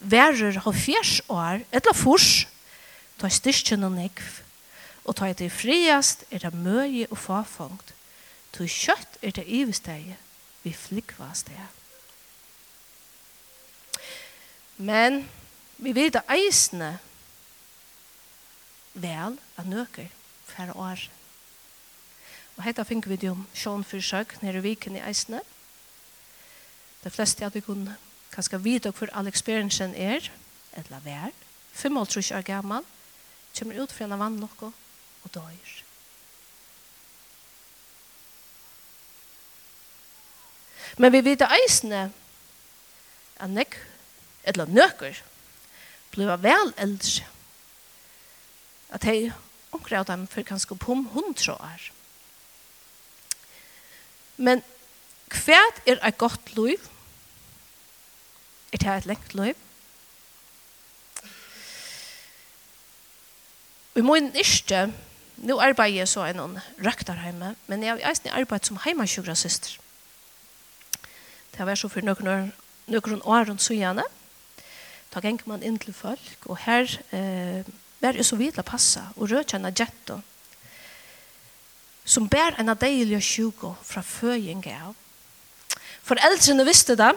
verer 0.00 0.60
hofjers 0.64 1.20
år, 1.28 1.60
etla 1.72 1.92
furs, 1.92 2.46
ta 3.20 3.28
styrkjen 3.28 3.84
og 3.84 3.92
nekv, 3.98 4.40
og 5.04 5.16
ta 5.16 5.30
etter 5.30 5.50
friast 5.52 6.24
er 6.30 6.44
det 6.44 6.54
møye 6.54 7.06
og 7.10 7.18
farfangt. 7.18 7.94
To 8.52 8.66
kjøtt 8.66 9.20
er 9.22 9.34
det 9.36 9.46
ivesteie, 9.46 10.16
vi 10.62 10.72
flikvast 10.74 11.48
det. 11.48 11.68
Men 14.76 15.22
vi 15.76 15.94
vet 15.96 16.16
at 16.16 16.28
eisene 16.32 16.98
vel 18.94 19.38
at 19.56 19.68
nøker 19.68 20.10
for 20.48 20.76
år. 20.76 21.06
Og 22.56 22.64
hetta 22.66 22.84
fink 22.84 23.08
vi 23.08 23.28
om 23.30 23.46
sjån 23.56 23.84
for 23.84 24.02
søk 24.04 24.36
nere 24.42 24.60
viken 24.64 24.98
i 24.98 25.04
eisene. 25.04 25.40
De 27.04 27.10
fleste 27.10 27.46
av 27.46 27.54
vi 27.54 27.64
kunne 27.64 27.96
kanskje 28.34 28.60
vite 28.60 28.92
hvor 28.92 29.08
all 29.16 29.30
experiencen 29.30 29.94
er, 29.94 30.26
eller 30.76 31.00
vær, 31.04 31.30
55 31.72 32.32
år 32.36 32.42
gammel. 32.42 32.84
kommer 33.58 33.82
ut 33.82 33.92
fra 33.92 34.04
en 34.04 34.18
vann 34.18 34.36
noe 34.38 34.72
og 35.24 35.34
døyr. 35.34 35.76
Men 40.98 41.12
vi 41.12 41.22
vet 41.24 41.44
eisne 41.46 42.10
at 43.40 43.50
nek, 43.50 43.76
eller 44.44 44.68
nøkker, 44.68 45.22
blir 46.10 46.36
vel 46.42 46.74
eldre. 46.76 47.24
At 48.90 49.06
hei, 49.06 49.30
omkring 49.72 50.00
av 50.00 50.08
dem 50.10 50.26
for 50.28 50.44
kanskje 50.44 50.76
på 50.76 50.92
om 50.92 51.06
hundra 51.14 51.54
år. 51.54 51.90
Men 54.36 54.64
hva 55.30 55.60
er 55.86 56.00
et 56.02 56.18
godt 56.18 56.56
liv? 56.56 56.80
Er 58.72 58.82
det 58.82 58.96
et 58.96 59.06
lengt 59.06 59.34
liv? 59.34 59.54
Vi 63.94 64.02
må 64.06 64.16
ikke 64.16 64.88
nu 65.40 65.56
arbeider 65.60 66.02
jeg 66.02 66.08
så 66.08 66.26
en 66.28 66.36
noen 66.36 66.58
røkter 66.84 67.18
hjemme, 67.24 67.54
men 67.66 67.84
jeg 67.84 67.96
har 67.96 68.10
eisen 68.10 68.32
arbeid 68.36 68.68
som 68.68 68.80
heimasjura 68.84 69.34
syster. 69.34 69.78
Det 71.56 71.66
var 71.66 71.78
så 71.80 71.88
for 71.88 72.04
noen 72.04 72.50
noen 72.90 73.22
år 73.22 73.52
så 73.58 73.74
gjerne. 73.74 74.04
Da 75.10 75.20
ganger 75.22 75.46
man 75.46 75.62
inn 75.66 75.78
til 75.78 75.94
folk, 75.94 76.46
og 76.46 76.58
her 76.66 76.86
eh, 77.14 77.66
var 78.00 78.16
det 78.16 78.26
så 78.26 78.38
videre 78.38 78.62
passa, 78.66 79.08
og 79.16 79.30
rødkjenne 79.30 79.72
jetto, 79.74 80.20
som 82.04 82.28
bær 82.28 82.58
en 82.58 82.70
av 82.70 82.78
deilig 82.80 83.18
og 83.18 83.22
sjugo 83.26 83.72
fra 83.86 84.02
føying 84.02 84.64
av. 84.70 84.94
Foreldrene 86.06 86.66
visste 86.66 86.96
det, 86.98 87.12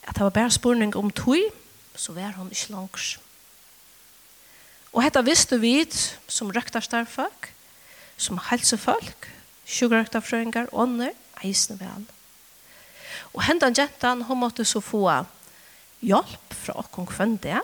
at 0.00 0.16
det 0.16 0.24
var 0.24 0.34
bare 0.34 0.52
spørning 0.52 0.96
om 0.96 1.10
tog, 1.10 1.52
så 1.94 2.12
var 2.16 2.36
hun 2.36 2.50
ikke 2.50 2.72
langsom. 2.72 3.29
Og 4.90 5.04
hetta 5.04 5.22
visste 5.22 5.60
vi 5.62 5.84
som 6.30 6.50
røktarstarfolk, 6.50 7.50
som 8.20 8.40
helsefolk, 8.50 9.28
sjukrøktarfrøyngar, 9.70 10.72
ånder, 10.74 11.14
eisne 11.44 11.78
vel. 11.80 12.06
Og 13.30 13.44
hendan 13.46 13.76
jentan, 13.76 14.24
hun 14.26 14.42
måtte 14.42 14.66
så 14.66 14.82
få 14.82 15.04
hjelp 16.02 16.56
fra 16.56 16.74
okkong 16.82 17.08
kvøndige, 17.10 17.62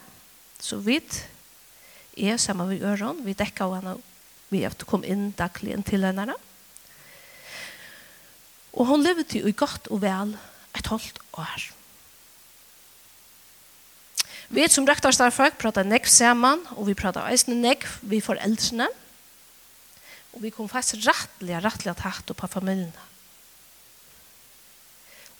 så 0.62 0.78
vidt 0.80 1.24
er 2.16 2.38
sammen 2.40 2.70
med 2.70 2.84
øron, 2.86 3.24
vi 3.26 3.34
dekka 3.36 3.66
av 3.66 3.74
henne, 3.80 3.96
vi 4.48 4.62
kom 4.86 5.04
inn 5.04 5.32
daglig 5.36 5.74
inn 5.74 5.84
til 5.84 6.06
henne. 6.06 6.36
Og 8.76 8.86
hun 8.86 9.02
levde 9.02 9.40
i 9.40 9.52
godt 9.56 9.88
og 9.90 10.04
vel 10.04 10.36
et 10.76 10.86
halvt 10.86 11.18
år. 11.40 11.75
Vi 14.48 14.68
som 14.70 14.86
rektorstarfolk 14.86 15.58
prater 15.58 15.86
nekv 15.86 16.06
saman, 16.10 16.62
og 16.76 16.86
vi 16.86 16.94
prater 16.94 17.26
eisne 17.30 17.56
nekv 17.58 17.98
vi 18.06 18.22
foreldrene. 18.22 18.86
Og 20.36 20.42
vi 20.44 20.52
kom 20.54 20.68
faktisk 20.68 21.06
rettelig, 21.08 21.58
rettelig 21.64 21.96
tatt 21.98 22.30
på 22.36 22.46
familien. 22.46 22.92
familiene. 22.92 23.06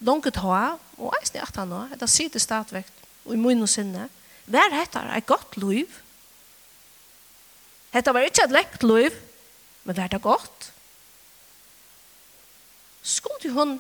Lange 0.05 0.31
ta, 0.35 0.77
og 1.01 1.15
eisne 1.17 1.41
at 1.41 1.57
han 1.57 1.71
nå, 1.73 1.87
etter 1.95 2.11
sitte 2.11 2.41
stadvekt, 2.43 2.93
og 3.25 3.33
i 3.33 3.41
munn 3.41 3.65
og 3.65 3.71
sinne, 3.71 4.11
hver 4.47 4.75
heter 4.75 5.09
et 5.17 5.27
godt 5.27 5.57
liv. 5.59 5.89
Dette 7.95 8.13
var 8.13 8.27
ikke 8.27 8.45
et 8.45 8.53
lekt 8.53 8.85
liv, 8.85 9.17
men 9.87 9.97
var 9.97 10.13
det 10.13 10.21
godt? 10.23 10.71
Skulle 13.07 13.55
hun 13.55 13.79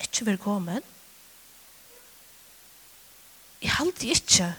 ikke 0.00 0.26
være 0.28 0.40
kommet? 0.40 0.86
jeg 3.60 3.72
halte 3.76 4.08
ikke 4.08 4.50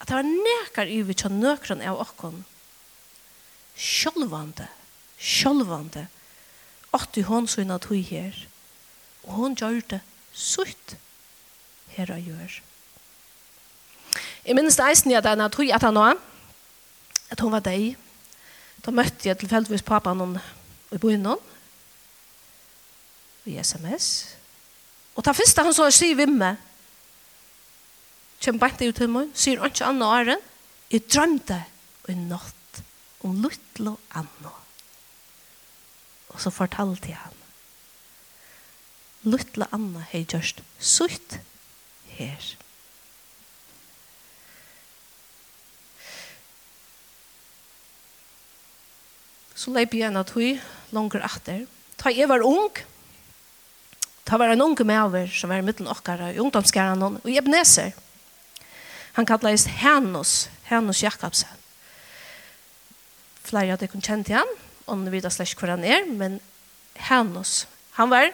at 0.00 0.08
det 0.08 0.16
var 0.16 0.26
nekar 0.26 0.88
vi 0.88 1.14
til 1.14 1.34
nøkron 1.36 1.82
av 1.84 2.00
okkon. 2.00 2.40
Sjølvande, 3.76 4.66
sjølvande, 5.20 6.06
at 6.96 7.12
du 7.14 7.22
hon 7.28 7.46
søgna 7.48 7.78
tog 7.78 8.00
her, 8.08 8.34
og 9.24 9.36
hon 9.36 9.54
gjør 9.54 9.80
det 9.92 10.00
sutt 10.32 10.96
her 11.94 12.12
og 12.14 12.24
gjør. 12.24 12.56
Jeg 14.46 14.56
minnes 14.56 14.76
det 14.76 14.88
eisen 14.88 15.12
jeg 15.12 15.24
denne 15.24 15.50
tog 15.52 15.68
at 15.70 15.84
han 15.84 15.94
nå, 15.94 16.06
at 17.30 17.44
hun 17.44 17.52
var 17.52 17.62
deg, 17.62 17.92
da 18.80 18.94
møtte 18.94 19.28
jeg 19.28 19.38
tilfeldigvis 19.38 19.84
pappa 19.86 20.14
noen 20.16 20.38
i 20.90 20.98
byen 20.98 21.28
noen, 21.28 21.46
i 23.44 23.56
sms, 23.60 24.08
og 25.16 25.24
ta 25.24 25.32
første 25.36 25.62
han 25.64 25.74
så 25.76 25.88
sier 25.92 26.16
vi 26.16 26.26
med, 26.28 26.56
kjem 28.40 28.60
bænt 28.60 28.80
ut 28.86 28.96
til 28.96 29.10
mun, 29.12 29.32
sier 29.36 29.60
ikke 29.66 29.84
anna 29.86 30.08
åren, 30.16 30.46
jeg 30.90 31.04
drømte 31.12 31.60
i 32.08 32.16
natt 32.16 32.80
om 33.26 33.36
Lutlo 33.42 33.98
Anna. 34.16 34.54
Og 36.30 36.40
så 36.40 36.52
fortalte 36.54 37.12
jeg 37.12 37.20
han. 37.20 37.36
Lutlo 39.28 39.68
Anna 39.76 40.02
hei 40.10 40.24
gjørst 40.24 40.62
sutt 40.80 41.36
her. 42.16 42.50
Så 49.52 49.74
leip 49.74 49.92
jeg 49.92 50.08
en 50.08 50.16
av 50.16 50.24
tog, 50.30 50.56
langer 50.96 51.26
atter. 51.26 51.66
Ta 52.00 52.08
jeg 52.08 52.30
var 52.30 52.40
ung, 52.48 52.72
ta 54.24 54.38
var 54.40 54.54
en 54.54 54.64
unge 54.64 54.86
med 54.88 55.02
over, 55.04 55.28
som 55.28 55.52
var 55.52 55.60
i 55.60 55.66
midten 55.66 55.90
okkara, 55.90 56.30
i 56.32 56.40
ungdomsgæren, 56.40 57.02
og 57.04 57.28
jeg 57.28 57.42
Ebenezer. 57.42 57.92
Og 57.92 58.09
Han 59.16 59.26
kallades 59.26 59.66
Hanus, 59.80 60.48
Hanus 60.70 61.02
Jakobsen. 61.02 61.50
Flere 63.42 63.74
av 63.74 63.80
dere 63.82 64.00
kjent 64.00 64.28
til 64.28 64.38
han, 64.38 64.56
om 64.90 65.06
vet 65.10 65.26
slags 65.32 65.56
hvor 65.58 65.72
han 65.72 65.84
er, 65.86 66.06
men 66.06 66.38
Hanus, 67.08 67.66
han 67.98 68.10
var 68.12 68.30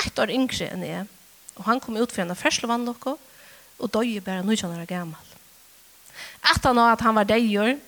ett 0.00 0.18
år 0.18 0.32
yngre 0.34 0.70
enn 0.72 0.86
jeg, 0.86 1.06
og 1.58 1.66
han 1.68 1.80
kom 1.82 1.98
ut 2.00 2.10
for 2.10 2.24
en 2.24 2.32
av 2.32 2.40
ferslevann 2.40 2.88
dere, 2.88 3.16
og 3.80 3.92
døg 3.94 4.18
bare 4.24 4.44
noe 4.44 4.58
kjønner 4.58 4.88
gammel. 4.88 5.36
Etter 6.50 6.74
nå 6.76 6.84
at 6.88 7.02
han 7.04 7.16
var 7.16 7.28
deier, 7.28 7.78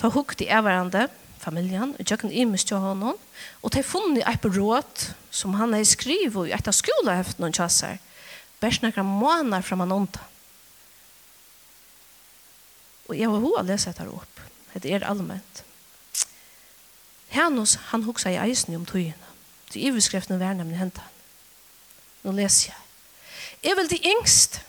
ta 0.00 0.10
hukt 0.12 0.42
i 0.42 0.48
hverandre, 0.48 1.08
familjen, 1.40 1.94
og 1.96 2.10
jag 2.10 2.20
kan 2.20 2.32
mest 2.50 2.68
til 2.68 2.80
honom, 2.80 3.16
og 3.62 3.72
de 3.72 3.82
funnet 3.82 4.26
et 4.28 4.44
råd 4.44 5.06
som 5.30 5.54
han 5.54 5.72
har 5.72 5.84
skrivet 5.84 6.48
i 6.48 6.52
et 6.52 6.68
av 6.68 6.76
skoleheften 6.76 7.46
og 7.46 7.56
kjasser, 7.56 7.96
bare 8.60 8.76
snakker 8.76 9.02
måneder 9.02 9.64
fra 9.64 9.76
man 9.76 9.92
ånda. 9.92 10.29
Og 13.10 13.18
jeg 13.18 13.30
var 13.32 13.42
hva 13.42 13.64
lese 13.66 13.90
etter 13.90 14.10
opp. 14.12 14.40
Det 14.70 14.92
er 14.94 15.04
allment. 15.04 15.64
Hennos, 17.34 17.76
han 17.90 18.06
hoksa 18.06 18.30
i 18.30 18.38
eisen 18.38 18.76
om 18.78 18.86
tøyene. 18.86 19.30
Så 19.70 19.82
iverskreften 19.82 20.38
var 20.38 20.54
nemlig 20.58 20.78
hentet 20.78 21.02
han. 21.02 21.16
Nå 22.24 22.34
leser 22.36 22.70
jeg. 22.70 22.80
Jeg 23.66 23.76
vil 23.78 23.90
de 23.90 23.98
yngst 24.12 24.60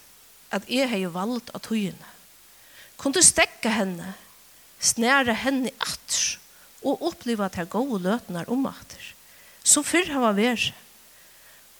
at 0.53 0.67
jeg 0.69 0.89
har 0.89 1.13
valgt 1.13 1.53
av 1.55 1.63
tøyene. 1.65 2.09
Kunne 2.97 3.17
du 3.17 3.25
stekke 3.25 3.71
henne, 3.73 4.13
snære 4.81 5.37
henne 5.41 5.71
i 5.71 5.77
atter 5.81 6.37
og 6.81 7.05
oppleve 7.11 7.45
at 7.45 7.57
jeg 7.57 7.69
går 7.69 7.93
og 7.95 8.03
løtene 8.03 8.41
er 8.41 8.51
om 8.51 8.65
atter. 8.69 9.13
Så 9.63 9.85
før 9.85 10.09
har 10.11 10.33
vært 10.37 10.73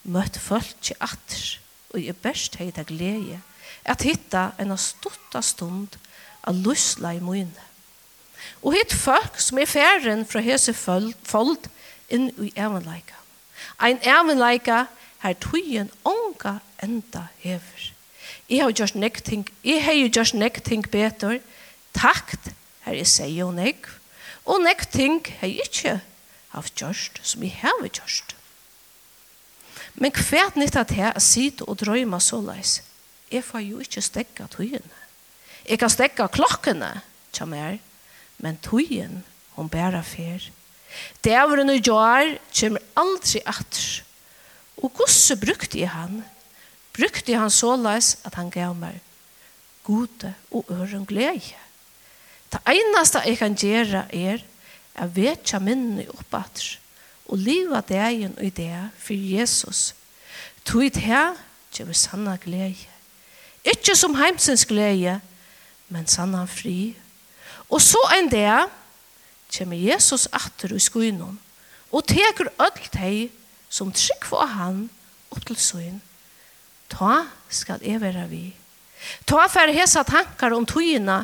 møtt 0.05 0.37
folk 0.41 0.77
til 0.81 0.97
atter 1.01 1.61
og 1.91 1.99
jeg 1.99 2.17
best 2.23 2.55
har 2.59 2.69
jeg 2.69 2.87
glede 2.87 3.41
at 3.85 4.05
hitta 4.05 4.51
en 4.61 4.73
av 4.73 4.79
stutta 4.81 5.41
stund 5.43 5.97
av 6.43 6.55
lusla 6.55 7.13
i 7.15 7.21
mine. 7.23 7.67
Og 8.61 8.75
hitt 8.75 8.93
folk 8.93 9.39
som 9.41 9.59
er 9.61 9.69
færen 9.69 10.25
fra 10.25 10.41
hese 10.43 10.73
folk 10.73 11.69
inn 12.11 12.29
i 12.41 12.51
evenleika. 12.55 13.17
Ein 13.81 14.01
evenleika 14.05 14.85
her 15.21 15.37
tøyen 15.41 15.89
onga 16.05 16.59
enda 16.83 17.27
hever. 17.41 17.91
Jeg 18.49 18.63
har 18.63 18.73
gjort 18.75 18.95
nek 18.95 19.21
ting, 19.23 19.47
jeg 19.63 19.83
har 19.85 19.97
gjort 20.09 20.33
nek 20.33 20.61
ting 20.65 20.85
betur, 20.91 21.39
takt 21.93 22.51
her 22.85 22.97
jeg 22.97 23.07
sier 23.07 23.47
og 23.47 23.55
nek, 23.55 23.87
og 24.45 24.61
nek 24.65 24.85
ting 24.91 25.21
har 25.39 25.47
jeg 25.47 25.69
ikke 25.69 25.97
haft 26.51 26.75
gjort 26.75 27.21
som 27.23 27.43
jeg 27.43 27.55
har 27.61 27.87
gjort. 27.87 28.35
Men 29.95 30.11
hvert 30.15 30.57
nytt 30.57 30.75
at 30.79 30.91
jeg 30.95 31.21
sitter 31.21 31.69
og 31.69 31.79
drøyma 31.79 32.19
så 32.19 32.41
leis, 32.41 32.81
jeg 33.31 33.43
får 33.43 33.63
jo 33.63 33.79
ikke 33.83 34.01
stekka 34.03 34.47
tøyene. 34.51 34.97
Jeg 35.69 35.79
kan 35.79 35.89
stekke 35.89 36.27
klokkene, 36.33 37.01
til 37.31 37.47
meg, 37.47 37.79
men 38.43 38.57
togjen 38.59 39.21
hun 39.55 39.69
bærer 39.71 40.03
fer. 40.03 40.49
Det 41.23 41.31
er 41.31 41.45
Dævren 41.47 41.69
og 41.69 41.79
gjør, 41.79 42.33
kommer 42.59 42.79
aldri 42.99 43.39
atter. 43.45 44.03
Og 44.81 44.91
hvordan 44.91 45.39
brukte 45.39 45.79
jeg 45.79 45.89
han. 45.89 46.23
Brukte 46.93 47.31
jeg 47.31 47.39
han 47.39 47.49
så 47.49 47.75
løs 47.75 48.17
at 48.25 48.35
han 48.35 48.49
gav 48.51 48.75
meg 48.75 48.99
gode 49.83 50.33
og 50.51 50.65
øren 50.71 51.05
glede. 51.05 51.55
Det 52.51 52.59
eneste 52.67 53.23
jeg 53.25 53.37
kan 53.37 53.55
gjøre 53.55 54.05
er 54.13 54.43
at 54.95 55.15
vetja 55.15 55.59
minnene 55.59 56.05
oppatter 56.11 56.77
og 57.25 57.37
liva 57.37 57.81
degen 57.87 58.35
og 58.37 58.43
idea 58.43 58.89
for 58.97 59.13
Jesus. 59.13 59.95
Tog 60.65 60.83
det 60.83 61.05
her 61.07 61.37
kommer 61.77 61.93
sanne 61.93 62.37
glede. 62.43 62.87
Ikke 63.63 63.95
som 63.95 64.15
heimsens 64.15 64.65
glede, 64.65 65.21
men 65.91 66.07
sann 66.07 66.33
han 66.37 66.49
fri. 66.49 66.93
Og 67.69 67.81
så 67.83 67.99
en 68.17 68.29
dag 68.31 68.71
kommer 69.51 69.77
Jesus 69.77 70.27
atter 70.31 70.73
i 70.75 70.79
skuinon 70.79 71.39
og 71.91 72.07
teker 72.07 72.47
öll 72.63 72.87
teg 72.93 73.33
som 73.71 73.91
trygg 73.91 74.25
for 74.27 74.47
han 74.47 74.85
opp 75.31 75.43
til 75.47 75.59
søgn. 75.59 75.99
Ta 76.91 77.25
skal 77.51 77.83
jeg 77.83 78.01
være 78.01 78.27
vi. 78.31 78.45
Ta 79.27 79.47
for 79.51 79.71
hese 79.71 80.03
tankar 80.07 80.55
om 80.55 80.67
togene 80.67 81.23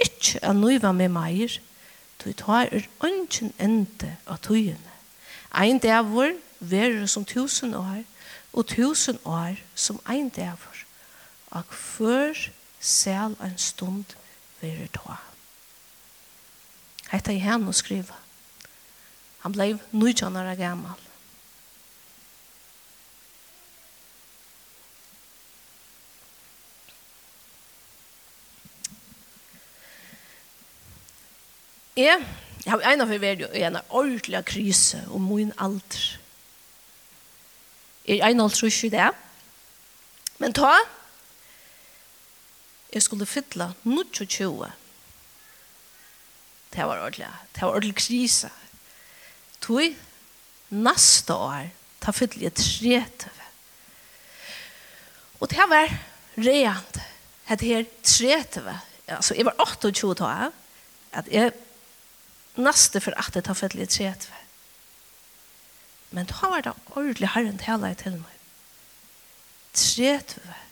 ikke 0.00 0.40
er 0.42 0.56
nøyva 0.56 0.92
med 0.92 1.12
meir. 1.12 1.58
Du 2.20 2.32
tar 2.32 2.68
er 2.72 2.88
ønsken 3.04 3.52
ende 3.58 4.16
av 4.26 4.40
togene. 4.44 4.92
Ein 5.52 5.78
dævor 5.78 6.36
verer 6.60 7.06
som 7.06 7.24
tusen 7.24 7.74
år 7.74 8.04
og 8.52 8.66
tusen 8.72 9.18
år 9.24 9.60
som 9.74 10.00
ein 10.08 10.28
dævor. 10.28 10.84
Og 11.50 11.64
før 11.70 12.48
Sel 12.80 13.36
en 13.42 13.58
stund 13.58 14.16
vil 14.60 14.88
ta. 14.94 15.18
Hetta 17.10 17.32
er 17.32 17.42
henne 17.42 17.70
å 17.70 17.76
skriva. 17.76 18.16
Han 19.44 19.54
blei 19.54 19.74
nøytjanare 19.94 20.56
gammal. 20.58 21.02
Jeg, 31.96 32.20
jeg 32.64 32.72
har 32.74 32.82
en 32.92 33.00
av 33.00 33.08
hver 33.08 33.22
verden 33.22 33.54
i 33.56 33.62
en 33.64 33.78
ordentlig 33.88 34.42
krise 34.44 34.98
om 35.16 35.30
min 35.30 35.52
alder. 35.56 36.18
Jeg 38.04 38.18
er 38.18 38.34
en 38.34 38.42
alder 38.44 38.68
ikke 38.68 38.90
det. 38.92 39.06
Men 40.38 40.52
ta, 40.52 40.74
jeg 42.96 43.04
skulle 43.04 43.26
fylla 43.28 43.72
29. 43.84 44.70
Det 46.72 46.84
var 46.84 47.00
ordentlig. 47.00 47.28
Det 47.54 47.62
var 47.62 47.74
ordentlig 47.74 47.96
krise. 47.96 48.50
Tog 49.60 49.96
neste 50.70 51.34
år, 51.34 51.68
ta 52.00 52.12
fylla 52.16 52.48
jeg 52.48 52.54
30. 52.56 53.30
Og 55.40 55.50
det 55.52 55.68
var 55.68 55.92
rent, 56.38 57.00
Det 57.48 57.60
her 57.60 57.84
30. 58.02 58.80
Altså, 59.06 59.34
jeg 59.34 59.44
var 59.44 59.54
28 59.60 60.14
da. 60.14 60.50
At 61.12 61.28
jeg 61.30 61.52
neste 62.56 63.00
for 63.00 63.14
at 63.16 63.36
jeg 63.36 63.44
ta 63.44 63.52
fylla 63.52 63.84
jeg 63.84 63.88
30. 63.88 64.32
Men 66.10 66.26
da 66.26 66.48
var 66.48 66.60
det 66.64 66.72
ordentlig 66.96 67.28
herren 67.28 67.58
til 67.58 68.18
meg. 68.18 68.32
30. 69.74 70.65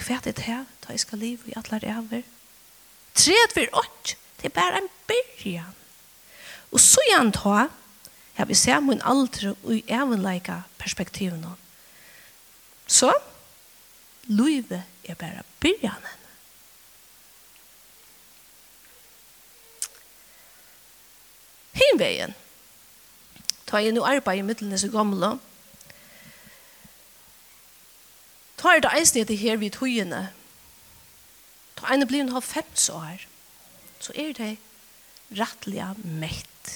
Hva 0.00 0.16
er 0.16 0.20
det 0.24 0.38
her? 0.48 0.64
da 0.90 0.94
jeg 0.94 1.00
skal 1.00 1.18
liv 1.18 1.42
i 1.46 1.52
alle 1.56 1.78
ræver. 1.78 2.22
Tret 3.14 3.52
for 3.54 3.78
ått. 3.78 4.16
Det 4.40 4.48
er 4.48 4.54
bare 4.56 4.80
en 4.82 4.88
byrjan. 5.06 5.76
Og 6.72 6.80
så 6.80 7.02
gjerne 7.10 7.32
ta, 7.32 7.66
jeg 8.38 8.48
vil 8.48 8.56
se 8.56 8.80
min 8.80 9.02
aldre 9.04 9.54
og 9.62 9.74
i 9.76 9.84
evenleika 9.88 10.62
perspektiven. 10.78 11.44
Så, 12.86 13.12
livet 14.26 14.82
er 15.04 15.14
bare 15.14 15.42
byrjanen. 15.60 16.16
Hinveien. 21.72 22.34
Ta 23.66 23.78
jeg 23.78 23.94
nå 23.94 24.02
arbeid 24.04 24.38
i 24.38 24.42
middelen 24.42 24.78
så 24.78 24.90
gamle, 24.90 25.36
Ta 28.60 28.74
er 28.76 28.82
det 28.84 28.92
eisen 28.92 29.22
i 29.22 29.24
det 29.24 29.38
her 29.40 29.56
vid 29.56 29.78
høyene. 29.80 30.26
Ta 31.80 31.94
ene 31.94 32.08
blir 32.08 32.26
en 32.26 32.34
halv 32.34 32.44
fem 32.44 32.68
så 32.76 32.98
her. 33.00 33.24
Så 34.00 34.12
er 34.12 34.34
det 34.36 34.50
rettelig 35.38 35.86
mett. 36.04 36.74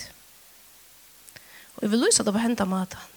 Og 1.76 1.84
jeg 1.84 1.92
vil 1.92 2.04
lyse 2.06 2.22
at 2.22 2.28
det 2.28 2.34
var 2.34 2.44
hendet 2.46 2.70
maten. 2.70 3.10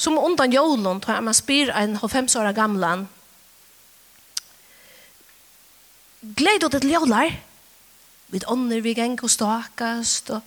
Som 0.00 0.16
undan 0.16 0.52
jolon, 0.54 1.00
tar 1.00 1.18
jeg 1.18 1.26
man 1.26 1.36
spyr 1.36 1.68
en 1.68 1.98
halv 1.98 2.00
halvfems 2.00 2.36
år 2.40 2.52
gamlan. 2.56 3.08
Gleid 6.36 6.64
åt 6.64 6.78
et 6.78 6.88
jolar. 6.88 7.36
Vid 8.32 8.46
ånder 8.48 8.80
vi 8.80 8.94
geng 8.94 9.18
og 9.20 9.30
stakast. 9.30 10.30
Og 10.30 10.40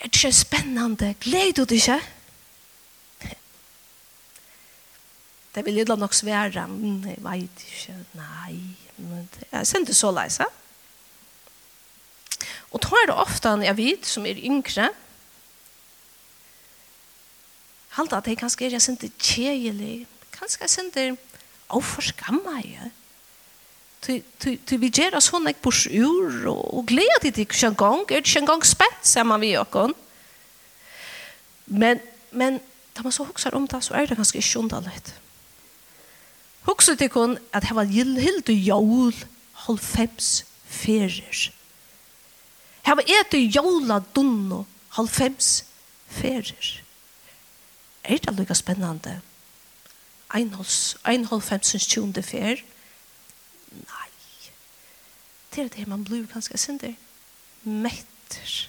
er 0.00 0.10
det 0.10 0.14
ikke 0.14 0.32
spennende? 0.32 1.14
Gleid 1.20 1.58
åt 1.62 1.70
ikke? 1.70 2.00
Gleid 2.00 2.15
Det 5.56 5.64
vil 5.64 5.78
jeg 5.80 5.88
nok 5.96 6.12
svære, 6.14 6.66
men 6.68 7.00
jeg 7.08 7.22
vet 7.24 7.62
ikke, 7.64 7.94
nei. 8.18 8.58
Men 9.00 9.28
jeg 9.52 9.66
sendte 9.66 9.94
så 9.96 10.10
leise. 10.12 10.44
Og 12.76 12.82
da 12.84 12.98
er 13.00 13.08
det 13.08 13.16
ofte 13.16 13.54
en 13.56 13.64
jeg 13.64 13.78
vet, 13.78 14.04
som 14.06 14.26
er 14.28 14.36
yngre, 14.36 14.90
halda 17.96 18.20
at 18.20 18.28
jeg 18.28 18.36
kanskje 18.36 18.66
er 18.66 18.76
jeg 18.76 18.84
sendte 18.84 19.08
kjedelig, 19.16 20.04
kanskje 20.36 20.66
jeg 20.66 20.74
sendte 20.76 21.08
avforskamme 21.72 22.60
Ja. 22.66 22.92
Du 24.06 24.76
vil 24.78 24.92
gjøre 24.92 25.18
sånn 25.24 25.48
jeg 25.48 25.56
bors 25.64 25.86
ur, 25.88 26.44
og 26.52 26.84
gleder 26.86 27.24
til 27.24 27.40
ikke 27.42 27.66
en 27.66 27.78
gang, 27.80 28.02
er 28.04 28.20
det 28.20 28.28
ikke 28.28 28.42
en 28.44 28.50
gang 28.52 28.66
spett, 28.68 29.00
sier 29.02 29.24
man 29.26 29.40
vi 29.40 29.56
jo 29.56 29.64
Men, 31.66 32.00
men, 32.30 32.60
da 32.94 33.02
man 33.02 33.12
så 33.12 33.24
hokser 33.24 33.56
om 33.56 33.66
det, 33.66 33.82
så 33.82 33.94
er 33.94 34.06
det 34.06 34.16
ganske 34.16 34.38
ikke 34.38 34.58
underlig. 34.58 35.00
Hugsa 36.66 36.94
til 36.94 37.10
kun 37.10 37.38
at 37.54 37.64
hava 37.64 37.84
hildu 37.84 38.52
jól 38.52 39.14
halvfems 39.66 40.44
ferir. 40.64 41.52
Hava 42.82 43.02
etu 43.06 43.38
jóla 43.38 44.00
dunno 44.14 44.64
fems 45.06 45.64
ferir. 46.06 46.82
Er 48.04 48.18
det 48.18 48.34
lukka 48.38 48.54
spennande? 48.54 49.20
Ein 50.34 51.24
halvfemsens 51.24 51.86
tjunde 51.86 52.22
fer? 52.22 52.62
Nei. 53.70 54.10
Det 55.54 55.64
er 55.64 55.68
det 55.68 55.86
man 55.88 56.04
blir 56.04 56.26
ganske 56.26 56.58
sinder. 56.58 56.94
Metter. 57.62 58.68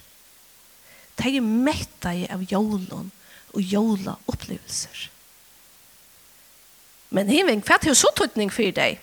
Det 1.18 1.36
er 1.36 1.40
metta 1.40 2.14
av 2.30 2.42
jólon 2.42 3.10
og 3.54 3.60
jóla 3.60 4.18
opplevelser. 4.26 5.17
Men 7.10 7.30
himving, 7.32 7.62
hva 7.64 7.78
er 7.78 7.88
det 7.88 7.96
så 7.96 8.10
tøytning 8.16 8.52
for 8.52 8.74
deg? 8.76 9.00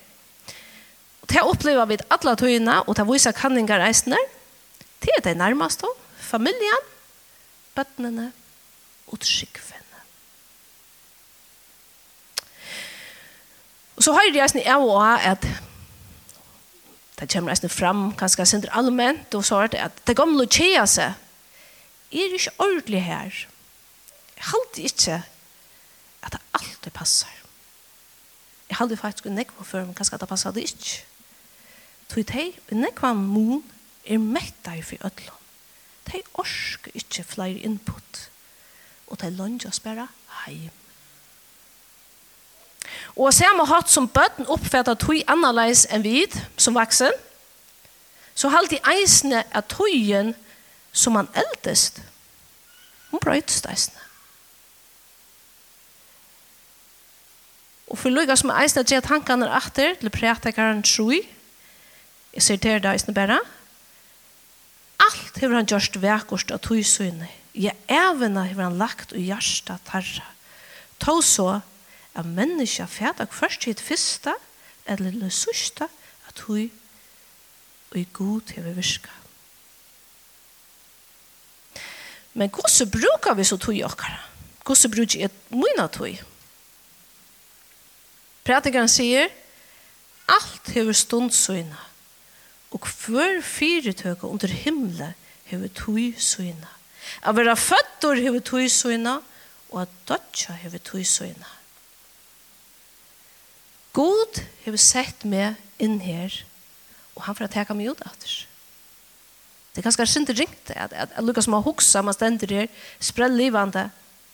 Og 1.26 1.30
det 1.32 1.42
opplever 1.42 1.88
vi 1.90 1.98
alle 2.14 2.36
tøyene, 2.38 2.82
og 2.86 2.98
det 2.98 3.08
viser 3.10 3.34
kanninger 3.34 3.82
reisende. 3.82 4.20
Det 5.02 5.10
er 5.18 5.24
det 5.26 5.38
nærmeste, 5.38 5.90
familien, 6.22 6.92
bøttene 7.76 8.32
og 9.08 9.20
tryggvene. 9.20 9.82
Og 13.96 14.04
så 14.04 14.14
har 14.14 14.28
jeg 14.28 14.36
reisende 14.38 14.66
jeg 14.66 14.78
også 14.78 15.32
at 15.32 15.48
det 17.20 17.30
kommer 17.32 17.52
reisende 17.52 17.72
fram, 17.72 18.10
kanskje 18.20 18.46
sender 18.46 18.74
allment, 18.76 19.34
og 19.36 19.46
så 19.46 19.64
er 19.64 19.72
det 19.74 19.82
at 19.82 20.02
det 20.08 20.18
gamle 20.20 20.46
tjeja 20.52 20.84
seg, 20.86 21.16
er 22.12 22.36
ikke 22.38 22.54
ordentlig 22.60 23.02
her. 23.04 23.42
Jeg 24.36 24.50
halte 24.52 24.82
ikke 24.82 25.18
at 26.22 26.36
det 26.36 26.42
alltid 26.60 26.92
passer. 26.94 27.45
Jeg 28.76 28.80
hadde 28.84 28.98
faktisk 28.98 29.26
nekva 29.32 29.64
før, 29.64 29.86
men 29.86 29.96
kanskje 29.96 30.18
det 30.20 30.28
passet 30.28 30.58
ikke. 30.60 31.04
Tog 32.12 32.26
de, 32.28 32.42
en 32.72 32.82
nekva 32.84 33.14
mun 33.16 33.62
er 34.04 34.20
metta 34.20 34.74
i 34.76 34.82
for 34.84 35.00
ødlån. 35.08 35.46
De 36.12 36.20
orsker 36.34 36.92
ikke 36.94 37.24
flere 37.24 37.64
input. 37.64 38.20
Og 39.08 39.22
de 39.22 39.30
lønner 39.32 39.70
oss 39.70 39.80
bare 39.80 40.10
heim. 40.44 40.76
Og 43.16 43.34
samme 43.34 43.64
hatt 43.72 43.90
som 43.90 44.12
bøtten 44.12 44.52
oppfattet 44.52 45.00
tog 45.00 45.24
annerledes 45.24 45.88
enn 45.88 46.04
vid, 46.04 46.36
som 46.58 46.76
vaksen, 46.76 47.16
så 48.36 48.52
holdt 48.52 48.76
de 48.76 48.84
eisene 48.92 49.46
av 49.56 49.64
tøyen 49.72 50.36
som 50.92 51.16
han 51.16 51.32
eldest. 51.32 52.04
Hun 53.14 53.24
brøytes 53.24 53.64
eisene. 53.72 54.05
Og 57.96 58.00
for 58.02 58.12
lukka 58.12 58.36
som 58.36 58.52
eisne 58.52 58.82
at 58.84 58.92
jeg 58.92 59.04
tankene 59.08 59.46
er 59.48 59.54
atter 59.56 59.94
til 59.96 60.12
prætikeren 60.12 60.82
troi, 60.84 61.22
jeg 62.36 62.44
ser 62.44 62.60
til 62.60 62.82
det 62.84 62.92
eisne 62.92 63.16
bare, 63.16 63.38
alt 65.00 65.40
hever 65.40 65.56
han 65.56 65.70
gjørst 65.72 65.96
vekkost 66.04 66.52
av 66.52 66.60
tøysynet. 66.60 67.32
Jeg 67.56 67.72
evne 67.88 68.44
hever 68.50 68.68
han 68.68 68.76
lagt 68.76 69.16
og 69.16 69.24
hjersta 69.24 69.78
tarra. 69.88 70.28
Ta 71.00 71.16
så 71.24 71.62
at 72.20 72.28
menneska 72.28 72.90
fætak 72.92 73.32
først 73.32 73.64
hit 73.64 73.80
fyrsta, 73.80 74.36
eller 74.92 75.16
det 75.16 75.32
sørste, 75.32 75.88
at 76.28 76.46
hui 76.50 76.68
og 77.94 77.98
i 78.04 78.08
god 78.12 78.56
hever 78.60 78.76
virka. 78.76 79.16
Men 82.36 82.52
hvordan 82.52 82.92
brukar 82.92 83.40
vi 83.40 83.48
så 83.48 83.56
tui 83.56 83.84
okkara? 83.88 84.20
Hvordan 84.66 84.92
brukar 84.92 85.20
jeg 85.20 85.30
mina 85.56 85.88
tog? 85.88 86.35
Prætikeren 88.46 88.90
sier, 88.92 89.32
alt 90.30 90.70
hever 90.76 90.94
stundsøyna, 90.94 91.82
og 92.72 92.88
hver 93.06 93.42
fyrirtøka 93.42 94.28
under 94.28 94.48
himle 94.48 95.14
hever 95.50 95.72
tøy 95.74 96.14
søyna. 96.18 96.70
A 97.22 97.34
vera 97.34 97.56
føttur 97.58 98.18
hever 98.22 98.44
tøy 98.46 98.68
søyna, 98.70 99.20
og 99.72 99.82
a 99.82 99.86
dødja 100.10 100.58
hever 100.62 100.78
tøy 100.78 101.04
søyna. 101.04 101.50
God 103.94 104.42
hever 104.66 104.82
sett 104.82 105.26
meg 105.26 105.56
inn 105.80 106.02
her, 106.04 106.34
og 107.16 107.26
han 107.26 107.38
får 107.38 107.54
teka 107.54 107.74
meg 107.74 107.94
ut 107.94 108.02
av 108.06 108.16
Det 109.76 109.82
er 109.82 109.88
ganske 109.90 110.06
synd 110.08 110.28
det 110.28 110.40
ringte, 110.40 110.76
at, 110.76 110.94
at, 110.94 111.10
at 111.16 111.24
Lukas 111.24 111.48
må 111.48 111.60
huksa, 111.62 112.02
man 112.02 112.14
stender 112.14 112.48
her, 112.48 112.68
sprell 113.00 113.34
livande, 113.36 113.90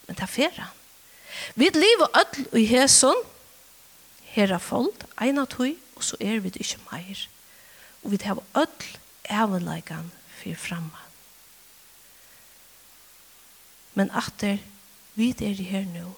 men 0.07 0.15
det 0.15 0.23
er 0.23 0.29
fer 0.29 0.53
han. 0.57 0.73
Vi 1.55 1.69
og 2.01 2.09
ødel 2.13 2.59
i 2.61 2.65
hæsson, 2.65 3.17
herra 4.31 4.57
folk, 4.61 5.05
eina 5.21 5.45
tøy, 5.49 5.75
og 5.95 6.03
så 6.03 6.17
er 6.19 6.39
vi 6.39 6.49
det 6.49 6.63
ikke 6.63 6.81
meir. 6.91 7.27
Og 8.03 8.13
vi 8.13 8.19
tar 8.21 8.39
ødel 8.57 8.97
evenleikan 9.29 10.11
for 10.39 10.57
framme. 10.57 11.07
Men 13.93 14.11
atter, 14.15 14.57
vi 15.15 15.29
er 15.29 15.55
det 15.57 15.65
her 15.67 15.85
nå, 15.85 16.13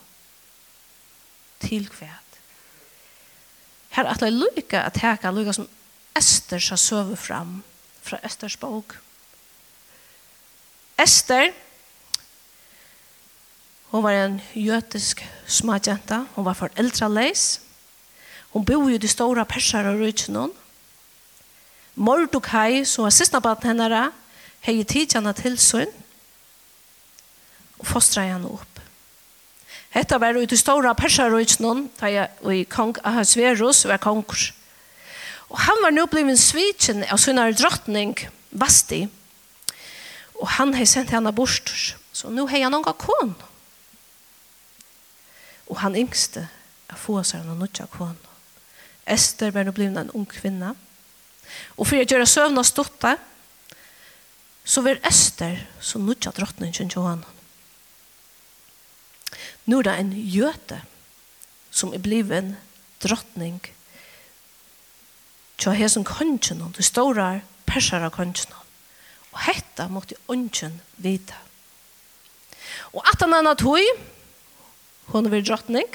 til 1.60 1.90
kvæt. 1.90 2.40
Her 3.94 4.10
atler 4.10 4.34
lykka 4.34 4.86
at 4.86 4.98
her 5.02 5.16
kan 5.16 5.36
lykke 5.36 5.54
som 5.54 5.70
Ester 6.18 6.62
sa 6.62 6.76
søve 6.78 7.18
fram 7.18 7.64
fra 8.02 8.20
Esters 8.24 8.58
bok. 8.58 9.00
Ester, 11.00 11.50
Hon 13.94 14.02
var 14.02 14.12
en 14.12 14.40
jøtisk 14.58 15.22
smadjenta. 15.46 16.26
hun 16.36 16.46
var 16.46 16.54
foreldreleis. 16.58 17.62
Hon 18.54 18.64
bor 18.64 18.90
ju 18.90 18.96
i 18.96 19.02
de 19.02 19.08
stora 19.08 19.46
persar 19.46 19.86
av 19.90 19.98
rydsen. 19.98 20.52
Mordokai, 21.94 22.86
som 22.86 23.04
var 23.04 23.12
sista 23.12 23.40
baden 23.42 23.72
hennara, 23.72 24.12
hei 24.62 24.84
tidjana 24.86 25.34
tilsyn 25.34 25.90
og 27.80 27.88
fostra 27.90 28.24
henne 28.30 28.50
opp. 28.50 28.80
Hetta 29.94 30.18
var 30.22 30.38
ut 30.38 30.54
i 30.54 30.58
stora 30.58 30.94
persarøytsnån, 30.98 31.88
da 32.00 32.10
jeg 32.10 32.30
i 32.50 32.64
kong 32.66 32.96
Ahasverus 33.06 33.84
var 33.90 34.02
konkurs. 34.02 34.52
Og 35.54 35.60
han 35.68 35.82
var 35.84 35.94
nå 35.94 36.08
blivet 36.10 36.42
svitsen 36.42 37.04
av 37.10 37.22
sin 37.22 37.42
drottning, 37.58 38.16
Vasti. 38.54 39.08
Og 40.42 40.48
han 40.58 40.74
har 40.74 40.86
sendt 40.86 41.14
henne 41.14 41.34
bort, 41.34 41.74
så 42.14 42.30
nå 42.30 42.46
har 42.50 42.66
han 42.66 42.74
noen 42.74 42.98
kon. 42.98 43.34
Og 45.70 45.82
han 45.82 45.98
yngste, 45.98 46.48
jeg 46.90 47.02
får 47.02 47.26
seg 47.30 47.46
noen 47.46 47.62
nødja 47.66 47.90
kon. 47.90 48.18
Ester 49.06 49.52
var 49.52 49.68
nå 49.68 49.74
blivna 49.76 50.06
en 50.06 50.14
ung 50.16 50.26
kvinna. 50.30 50.74
Og 51.78 51.88
for 51.88 52.00
å 52.00 52.06
gjøre 52.06 52.28
søvna 52.30 52.64
stotta, 52.66 53.18
så 54.64 54.82
var 54.86 55.02
Ester 55.04 55.60
som 55.84 56.06
drottning 56.08 56.34
drottningen 56.38 56.92
Johan. 56.94 57.24
Nu 59.66 59.80
er 59.80 59.88
det 59.88 60.00
en 60.00 60.12
jøte 60.14 60.82
som 61.72 61.94
er 61.94 62.04
bliven 62.04 62.56
drottning 63.04 63.60
tja 65.64 65.74
hesen 65.78 66.04
kongen, 66.04 66.74
de 66.76 66.84
store 66.84 67.42
persere 67.70 68.10
kongen. 68.12 68.52
Og 69.34 69.40
hetta 69.48 69.88
måtte 69.90 70.18
ongen 70.30 70.80
vite. 71.02 71.36
Og 72.94 73.06
at 73.10 73.22
han 73.24 73.34
annet 73.34 73.64
hui, 73.66 73.84
hon 75.14 75.28
er 75.30 75.46
drottning, 75.46 75.88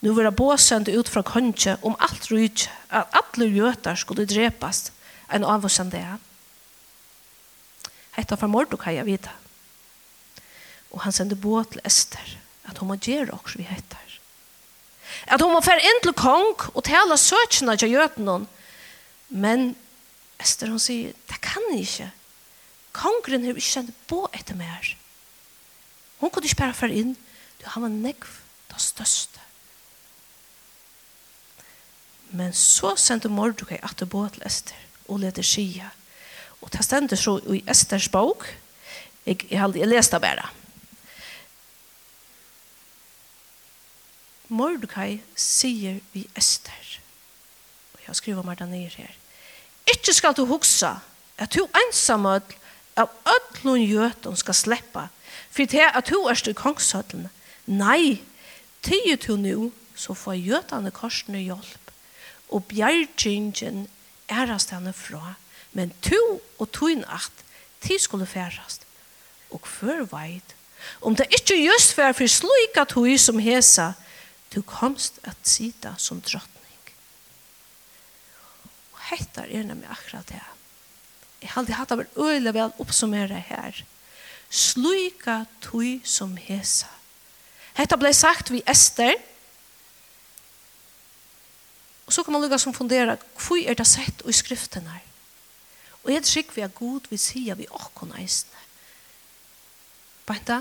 Nu 0.00 0.12
var 0.12 0.30
båsende 0.30 0.92
ut 0.92 1.08
fra 1.08 1.22
konje 1.22 1.76
om 1.82 1.96
alt 1.98 2.28
rydde 2.30 2.68
at 2.88 3.14
alle 3.16 3.48
jøter 3.48 3.96
skulle 3.96 4.26
drepes 4.28 4.90
enn 5.32 5.44
av 5.44 5.64
oss 5.66 5.78
enn 5.82 5.90
det. 5.90 6.04
Hette 8.16 8.36
fra 8.36 8.48
Mordokaj 8.48 8.96
jeg 8.98 9.08
vite. 9.08 9.32
Og 10.92 11.02
han 11.04 11.12
sendte 11.12 11.36
båt 11.36 11.72
til 11.74 11.82
Ester 11.84 12.36
at 12.66 12.78
hun 12.78 12.90
må 12.90 12.98
gjøre 13.00 13.34
oss 13.36 13.56
vi 13.58 13.66
heter. 13.66 14.04
At 15.32 15.42
hun 15.42 15.52
må 15.54 15.62
fære 15.64 15.84
inn 15.84 16.02
til 16.04 16.14
kong 16.16 16.68
og 16.72 16.84
tale 16.86 17.16
søkene 17.20 17.76
til 17.80 17.94
jøtene. 17.96 18.44
Men 19.28 19.72
Ester 20.42 20.70
hun 20.70 20.82
sier, 20.82 21.16
det 21.30 21.40
kan 21.44 21.64
jeg 21.72 21.86
ikke. 21.86 22.10
Kongren 22.96 23.44
har 23.44 23.56
ikke 23.56 23.68
sendt 23.68 23.96
på 24.08 24.22
etter 24.36 24.56
mer. 24.56 24.92
Hun 26.20 26.32
kunne 26.32 26.48
ikke 26.48 26.62
bare 26.62 26.76
fære 26.76 27.00
inn. 27.00 27.16
Du, 27.60 27.66
har 27.68 27.84
en 27.84 28.00
negv, 28.04 28.28
det 28.70 28.80
størst. 28.80 29.35
Men 32.30 32.52
så 32.52 32.94
sendte 32.96 33.28
Mordecai 33.28 33.78
at 33.82 33.98
det 34.00 34.08
båt 34.10 34.36
til 34.36 34.46
Ester 34.46 34.82
og 35.08 35.20
lette 35.22 35.42
skia. 35.46 35.90
Og 36.60 36.72
det 36.72 36.84
stendte 36.84 37.16
så 37.16 37.38
i 37.54 37.62
Esters 37.70 38.08
bok. 38.08 38.46
Jeg, 39.26 39.44
jeg, 39.50 39.76
jeg 39.76 39.88
leste 39.88 40.20
bare. 40.20 40.48
Mordecai 44.48 45.20
sier 45.36 46.00
vi 46.12 46.26
Ester. 46.38 46.98
Og 47.94 48.06
jeg 48.08 48.16
skriver 48.16 48.46
meg 48.46 48.58
den 48.58 48.74
her. 48.74 49.14
Ikke 49.86 50.14
skal 50.14 50.34
du 50.34 50.44
huske 50.46 50.90
at 51.38 51.54
du 51.54 51.66
ensamødl 51.66 52.54
av 52.96 53.12
ødlun 53.28 53.82
gjøten 53.84 54.36
skal 54.36 54.54
sleppa, 54.56 55.08
for 55.50 55.68
det 55.68 55.84
at 55.92 56.08
du 56.08 56.16
er 56.24 56.38
styr 56.38 56.56
kongshøtlen. 56.56 57.28
Nei, 57.66 58.22
tyget 58.82 59.26
du 59.26 59.36
nå 59.36 59.70
så 59.96 60.14
får 60.14 60.38
gjøtene 60.40 60.92
korsene 60.94 61.42
hjelp 61.42 61.85
og 62.48 62.64
bjergjingen 62.64 63.86
ærast 64.30 64.70
henne 64.70 64.92
fra, 64.92 65.34
men 65.72 65.92
to 66.02 66.40
og 66.58 66.70
tøyn 66.72 67.04
at 67.04 67.44
de 67.84 67.98
skulle 67.98 68.26
færast. 68.26 68.86
Og 69.50 69.60
før 69.66 70.04
veit, 70.10 70.54
om 71.00 71.16
det 71.16 71.26
ikke 71.30 71.58
just 71.66 71.96
vær 71.98 72.12
for 72.12 72.26
slik 72.30 72.78
at 72.80 72.92
hun 72.92 73.18
som 73.18 73.38
hesa, 73.38 73.92
du 74.54 74.62
komst 74.62 75.18
at 75.24 75.36
sida 75.42 75.94
som 75.98 76.20
drottning. 76.20 76.82
Og 78.92 79.00
hettar 79.10 79.50
er 79.50 79.66
nemlig 79.66 79.90
akkurat 79.90 80.28
det. 80.28 80.42
Jeg 81.42 81.50
har 81.50 81.60
alltid 81.60 81.74
hatt 81.74 81.92
av 81.92 82.00
en 82.02 82.16
øyla 82.16 82.52
vel 82.54 82.72
oppsummere 82.82 83.40
her. 83.48 83.82
Sluika 84.50 85.44
tui 85.60 86.00
som 86.04 86.36
hesa. 86.36 86.88
Hetta 87.76 87.98
blei 88.00 88.14
sagt 88.16 88.50
vi 88.50 88.62
Ester, 88.66 89.18
Og 92.06 92.12
så 92.12 92.22
kan 92.22 92.32
man 92.32 92.42
lukka 92.42 92.58
som 92.58 92.74
fundera, 92.74 93.16
hvor 93.46 93.58
er 93.58 93.74
det 93.74 93.86
sett 93.86 94.22
i 94.28 94.32
skriften 94.32 94.86
her? 94.86 95.02
Og 96.04 96.12
jeg 96.12 96.22
trygg 96.22 96.52
vi 96.54 96.62
er 96.62 96.68
god 96.74 97.08
vi 97.10 97.18
sier 97.18 97.58
vi 97.58 97.66
åkken 97.70 98.12
eisne. 98.18 98.62
Banta, 100.26 100.60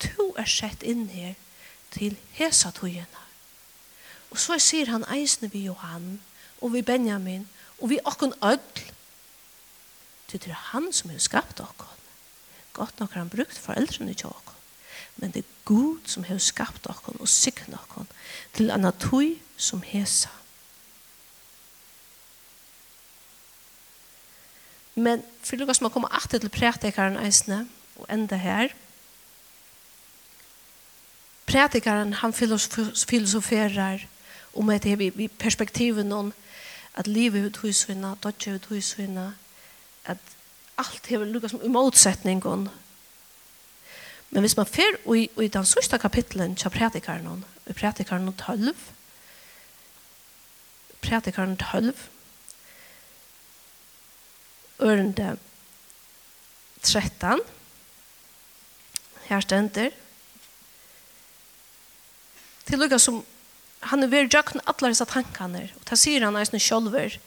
to 0.00 0.32
er 0.38 0.48
sett 0.48 0.82
inn 0.82 1.08
her 1.12 1.34
til 1.92 2.16
hesa 2.38 2.70
togene. 2.72 3.26
Og 4.32 4.40
så 4.40 4.56
sier 4.58 4.88
han 4.88 5.04
eisne 5.12 5.50
vi 5.52 5.66
Johan, 5.66 6.20
og 6.60 6.72
vi 6.72 6.82
Benjamin, 6.82 7.48
og 7.78 7.90
vi 7.92 8.00
åkken 8.04 8.32
ødl. 8.42 8.88
Det 10.32 10.46
er 10.48 10.56
han 10.72 10.92
som 10.92 11.10
har 11.10 11.20
skapt 11.20 11.60
åkken. 11.60 12.00
Godt 12.72 13.00
nok 13.00 13.12
har 13.12 13.20
han 13.20 13.28
brukt 13.28 13.58
foreldrene 13.58 14.14
til 14.14 14.32
åkken 14.32 14.52
men 15.16 15.30
det 15.30 15.44
er 15.44 15.56
Gud 15.64 16.00
som 16.06 16.24
har 16.24 16.38
skapt 16.42 16.86
oss 16.90 17.02
og 17.12 17.28
siknet 17.28 17.78
oss 17.96 18.08
til 18.56 18.70
en 18.70 18.80
natur 18.80 19.34
som 19.56 19.82
hesa. 19.86 20.30
Men 24.94 25.22
for 25.42 25.56
Lukas 25.56 25.80
må 25.80 25.88
komme 25.88 26.12
alltid 26.12 26.40
til 26.40 26.52
prætikaren 26.52 27.16
eisne 27.16 27.68
og 27.96 28.06
enda 28.12 28.36
her. 28.36 28.68
Prætikaren 31.46 32.12
han 32.12 32.32
filosoferar 32.32 34.00
om 34.54 34.70
at 34.70 34.82
det 34.82 35.00
i 35.00 35.28
perspektivet 35.28 36.06
noen 36.06 36.32
at 36.94 37.06
livet 37.06 37.46
ut 37.46 37.56
husvinna, 37.56 38.14
dodje 38.22 38.54
ut 38.54 38.66
husvinna, 38.68 39.32
at 40.04 40.18
alt 40.78 41.04
er 41.04 41.08
hever 41.08 41.48
som 41.48 41.60
i 41.64 41.68
motsetningen. 41.68 42.68
Men 44.30 44.40
hvis 44.40 44.56
man 44.56 44.66
fer 44.66 45.14
i, 45.14 45.30
i 45.40 45.48
den 45.48 45.66
sørste 45.66 45.98
kapitlen 45.98 46.56
til 46.56 46.70
prætikaren, 46.70 47.44
i 47.66 47.72
prætikaren 47.72 48.32
12, 48.32 48.76
prætikaren 51.02 51.56
12, 51.56 51.94
ørende 54.82 55.36
13. 56.82 57.40
Her 59.28 59.40
stender. 59.40 59.90
Til 62.66 62.82
lukka 62.82 62.98
som 62.98 63.22
han 63.82 64.04
er 64.04 64.10
ved 64.10 64.30
jøkken 64.30 64.62
alle 64.66 64.92
disse 64.92 65.06
tankene. 65.10 65.68
og 65.76 65.86
da 65.88 65.98
sier 65.98 66.24
han 66.24 66.38
eisne 66.38 66.60
sjølver. 66.62 67.18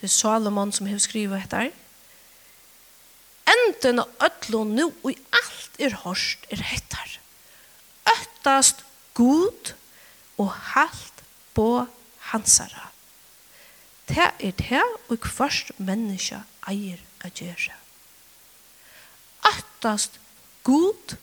Det 0.00 0.08
er 0.08 0.12
Salomon 0.12 0.72
som 0.72 0.88
har 0.88 1.00
skrivet 1.00 1.44
etter. 1.44 1.70
Enden 3.50 4.02
og 4.02 4.08
ødlån 4.24 4.76
nå 4.76 4.90
og 5.02 5.10
i 5.12 5.16
alt 5.32 5.80
er 5.80 5.96
hørst 6.04 6.46
er 6.52 6.62
hettar. 6.62 7.16
Øttast 8.08 8.84
god 9.14 9.74
og 10.38 10.52
halt 10.74 11.24
på 11.54 11.86
hansara. 12.32 12.89
Det 14.10 14.30
er 14.40 14.50
det 14.50 14.82
og 15.08 15.20
kvørst 15.22 15.70
menneske 15.78 16.40
eier 16.66 16.98
å 17.22 17.30
gjøre. 17.30 17.76
Attast 19.46 20.18
god 20.66 21.14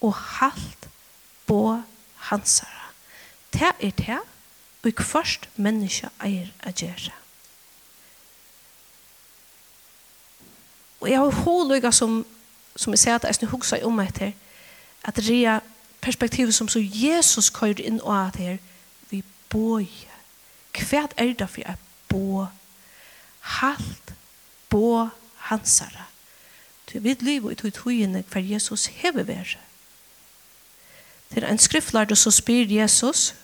og 0.00 0.14
halt 0.16 0.88
på 1.46 1.82
hansara. 2.30 2.92
Det 3.52 3.72
er 3.76 3.92
det 3.98 4.20
og 4.84 4.94
kvørst 5.02 5.50
menneske 5.60 6.08
eier 6.24 6.48
å 6.64 6.72
gjøre. 6.72 7.12
Og 11.00 11.10
jeg 11.10 11.20
har 11.20 11.42
håløyga 11.44 11.92
som, 11.92 12.22
som 12.76 12.96
jeg 12.96 13.04
sier 13.04 13.20
at 13.20 13.28
jeg 13.28 13.52
hugsa 13.52 13.82
om 13.84 14.00
etter, 14.00 14.32
at 15.04 15.16
det 15.16 15.44
er 15.44 15.60
perspektivet 16.00 16.56
som 16.56 16.68
så 16.68 16.80
Jesus 16.80 17.52
køyr 17.52 17.84
inn 17.84 18.00
og 18.00 18.16
at 18.16 18.40
her, 18.40 18.58
vi 19.12 19.20
bøy. 19.52 19.88
Hva 20.72 21.04
er 21.20 21.36
det 21.36 21.48
for 21.48 21.64
jeg 21.66 21.76
bo. 22.10 22.46
Halt 23.60 24.14
bo 24.70 25.08
hansara. 25.48 26.10
Du 26.90 26.98
vet 26.98 27.22
liv 27.22 27.44
og 27.46 27.56
tog 27.56 27.72
togene 27.74 28.24
hver 28.32 28.42
Jesus 28.42 28.86
hever 28.86 29.22
være. 29.22 29.60
Til 31.30 31.44
en 31.46 31.58
skriftlærd 31.58 32.16
så 32.16 32.30
spyr 32.34 32.66
Jesus 32.66 33.34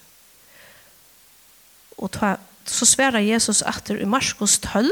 og 1.97 2.11
ta, 2.13 2.35
så 2.67 2.87
sverar 2.87 3.23
Jesus 3.23 3.63
etter 3.63 4.03
i 4.03 4.05
Marskos 4.05 4.59
12 4.59 4.91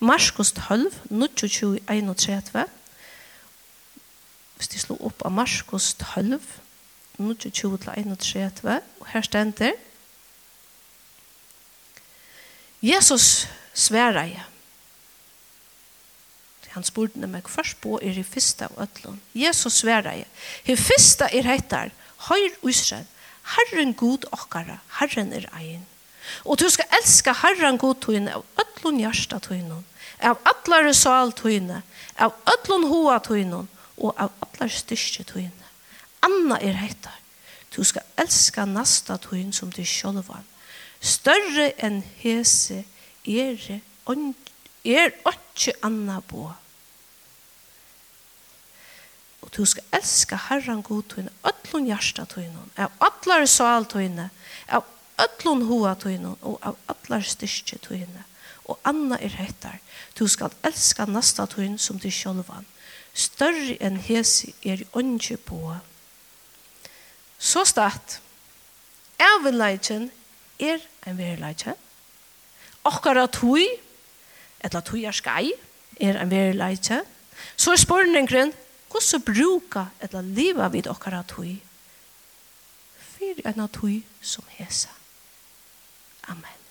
Marskos 0.00 0.52
12 0.52 0.92
29 1.10 1.80
31 1.90 2.64
hvis 4.56 4.68
de 4.68 4.78
slår 4.78 5.02
opp 5.10 5.24
av 5.26 5.34
Marskos 5.34 5.94
12 5.98 6.38
29 7.18 7.78
31 7.78 8.80
og 9.00 9.10
her 9.10 9.26
stender 9.26 9.74
Jesus 12.84 13.48
sværer 13.72 14.26
jeg. 14.28 14.44
Han 16.74 16.84
spurte 16.84 17.28
meg, 17.30 17.46
først 17.48 17.78
på 17.80 17.96
er 18.02 18.12
det 18.18 18.26
første 18.26 18.66
av 18.66 18.76
ødlån. 18.84 19.20
Jesus 19.34 19.80
sværer 19.80 20.18
jeg. 20.18 20.28
Det 20.66 20.76
første 20.78 21.30
er 21.30 21.48
heitar, 21.48 21.94
høyr 22.28 22.58
Israel, 22.68 23.06
Herren 23.54 23.94
god 23.94 24.26
okkara, 24.32 24.80
Herren 24.98 25.32
er 25.32 25.48
ein. 25.56 25.86
Og 26.44 26.58
du 26.60 26.68
skal 26.68 26.90
elska 26.98 27.32
Herren 27.40 27.78
god 27.80 28.02
tøyne 28.04 28.36
av 28.36 28.44
ødlån 28.60 29.00
hjärsta 29.00 29.40
tøyne, 29.40 29.80
av 30.20 30.40
atlare 30.44 30.92
sal 30.96 31.32
tøyne, 31.32 31.82
av 32.18 32.36
ødlån 32.52 32.88
hoa 32.90 33.20
tøyne, 33.24 33.66
og 33.96 34.16
av 34.18 34.32
atlare 34.44 34.72
styrke 34.74 35.24
tøyne. 35.28 35.70
Anna 36.26 36.58
er 36.60 36.76
heitar, 36.82 37.16
du 37.76 37.84
skal 37.84 38.04
elska 38.20 38.66
nasta 38.68 39.16
tøyne 39.20 39.56
som 39.56 39.72
du 39.72 39.84
sjølvan 39.88 40.44
større 41.04 41.70
enn 41.84 42.02
hese 42.22 42.84
er 43.24 43.80
er 44.84 45.12
ikke 45.30 45.72
anna 45.82 46.18
bo. 46.28 46.50
Og 49.42 49.52
du 49.56 49.64
skal 49.64 49.84
elska 49.92 50.36
Herren 50.48 50.82
god 50.82 51.02
tøyne, 51.08 51.32
ötlun 51.44 51.88
hjärsta 51.88 52.24
tøyne, 52.28 52.68
av 52.76 52.92
allar 53.00 53.46
sal 53.46 53.86
tøyne, 53.88 54.30
av 54.68 54.84
ötlun 55.20 55.64
hoa 55.68 55.94
tøyne, 55.94 56.36
og 56.42 56.58
av 56.62 56.76
allar 56.88 57.24
styrke 57.24 57.78
tøyne. 57.78 58.24
Og 58.64 58.78
anna 58.84 59.18
er 59.20 59.36
hettar, 59.36 59.80
du 60.18 60.26
skal 60.28 60.52
elska 60.64 61.04
nasta 61.06 61.46
tøyne 61.46 61.78
som 61.78 62.00
du 62.00 62.10
sjølvan, 62.10 62.64
Større 63.14 63.76
enn 63.78 64.00
hese 64.02 64.50
er 64.66 64.80
ikke 64.82 65.36
bo. 65.46 65.76
Så 67.38 67.62
start. 67.64 68.18
Evenleitjen 69.22 70.08
er 70.58 70.82
en 71.06 71.18
verileitje. 71.18 71.74
Okkara 72.84 73.26
tui, 73.32 73.66
etla 74.64 74.82
tui 74.84 75.04
er 75.04 75.16
skai, 75.16 75.52
er 76.00 76.20
en 76.20 76.30
verleitje. 76.30 77.02
Så 77.56 77.74
er 77.74 77.80
spurningren, 77.82 78.52
hvordan 78.90 79.24
bruka 79.26 79.86
etla 80.02 80.22
liva 80.22 80.68
vid 80.70 80.88
okkara 80.90 81.22
tui? 81.28 81.56
Fyr 83.14 83.40
enn 83.48 83.64
tui 83.72 84.02
som 84.22 84.44
hesa. 84.58 84.92
Amen. 86.28 86.63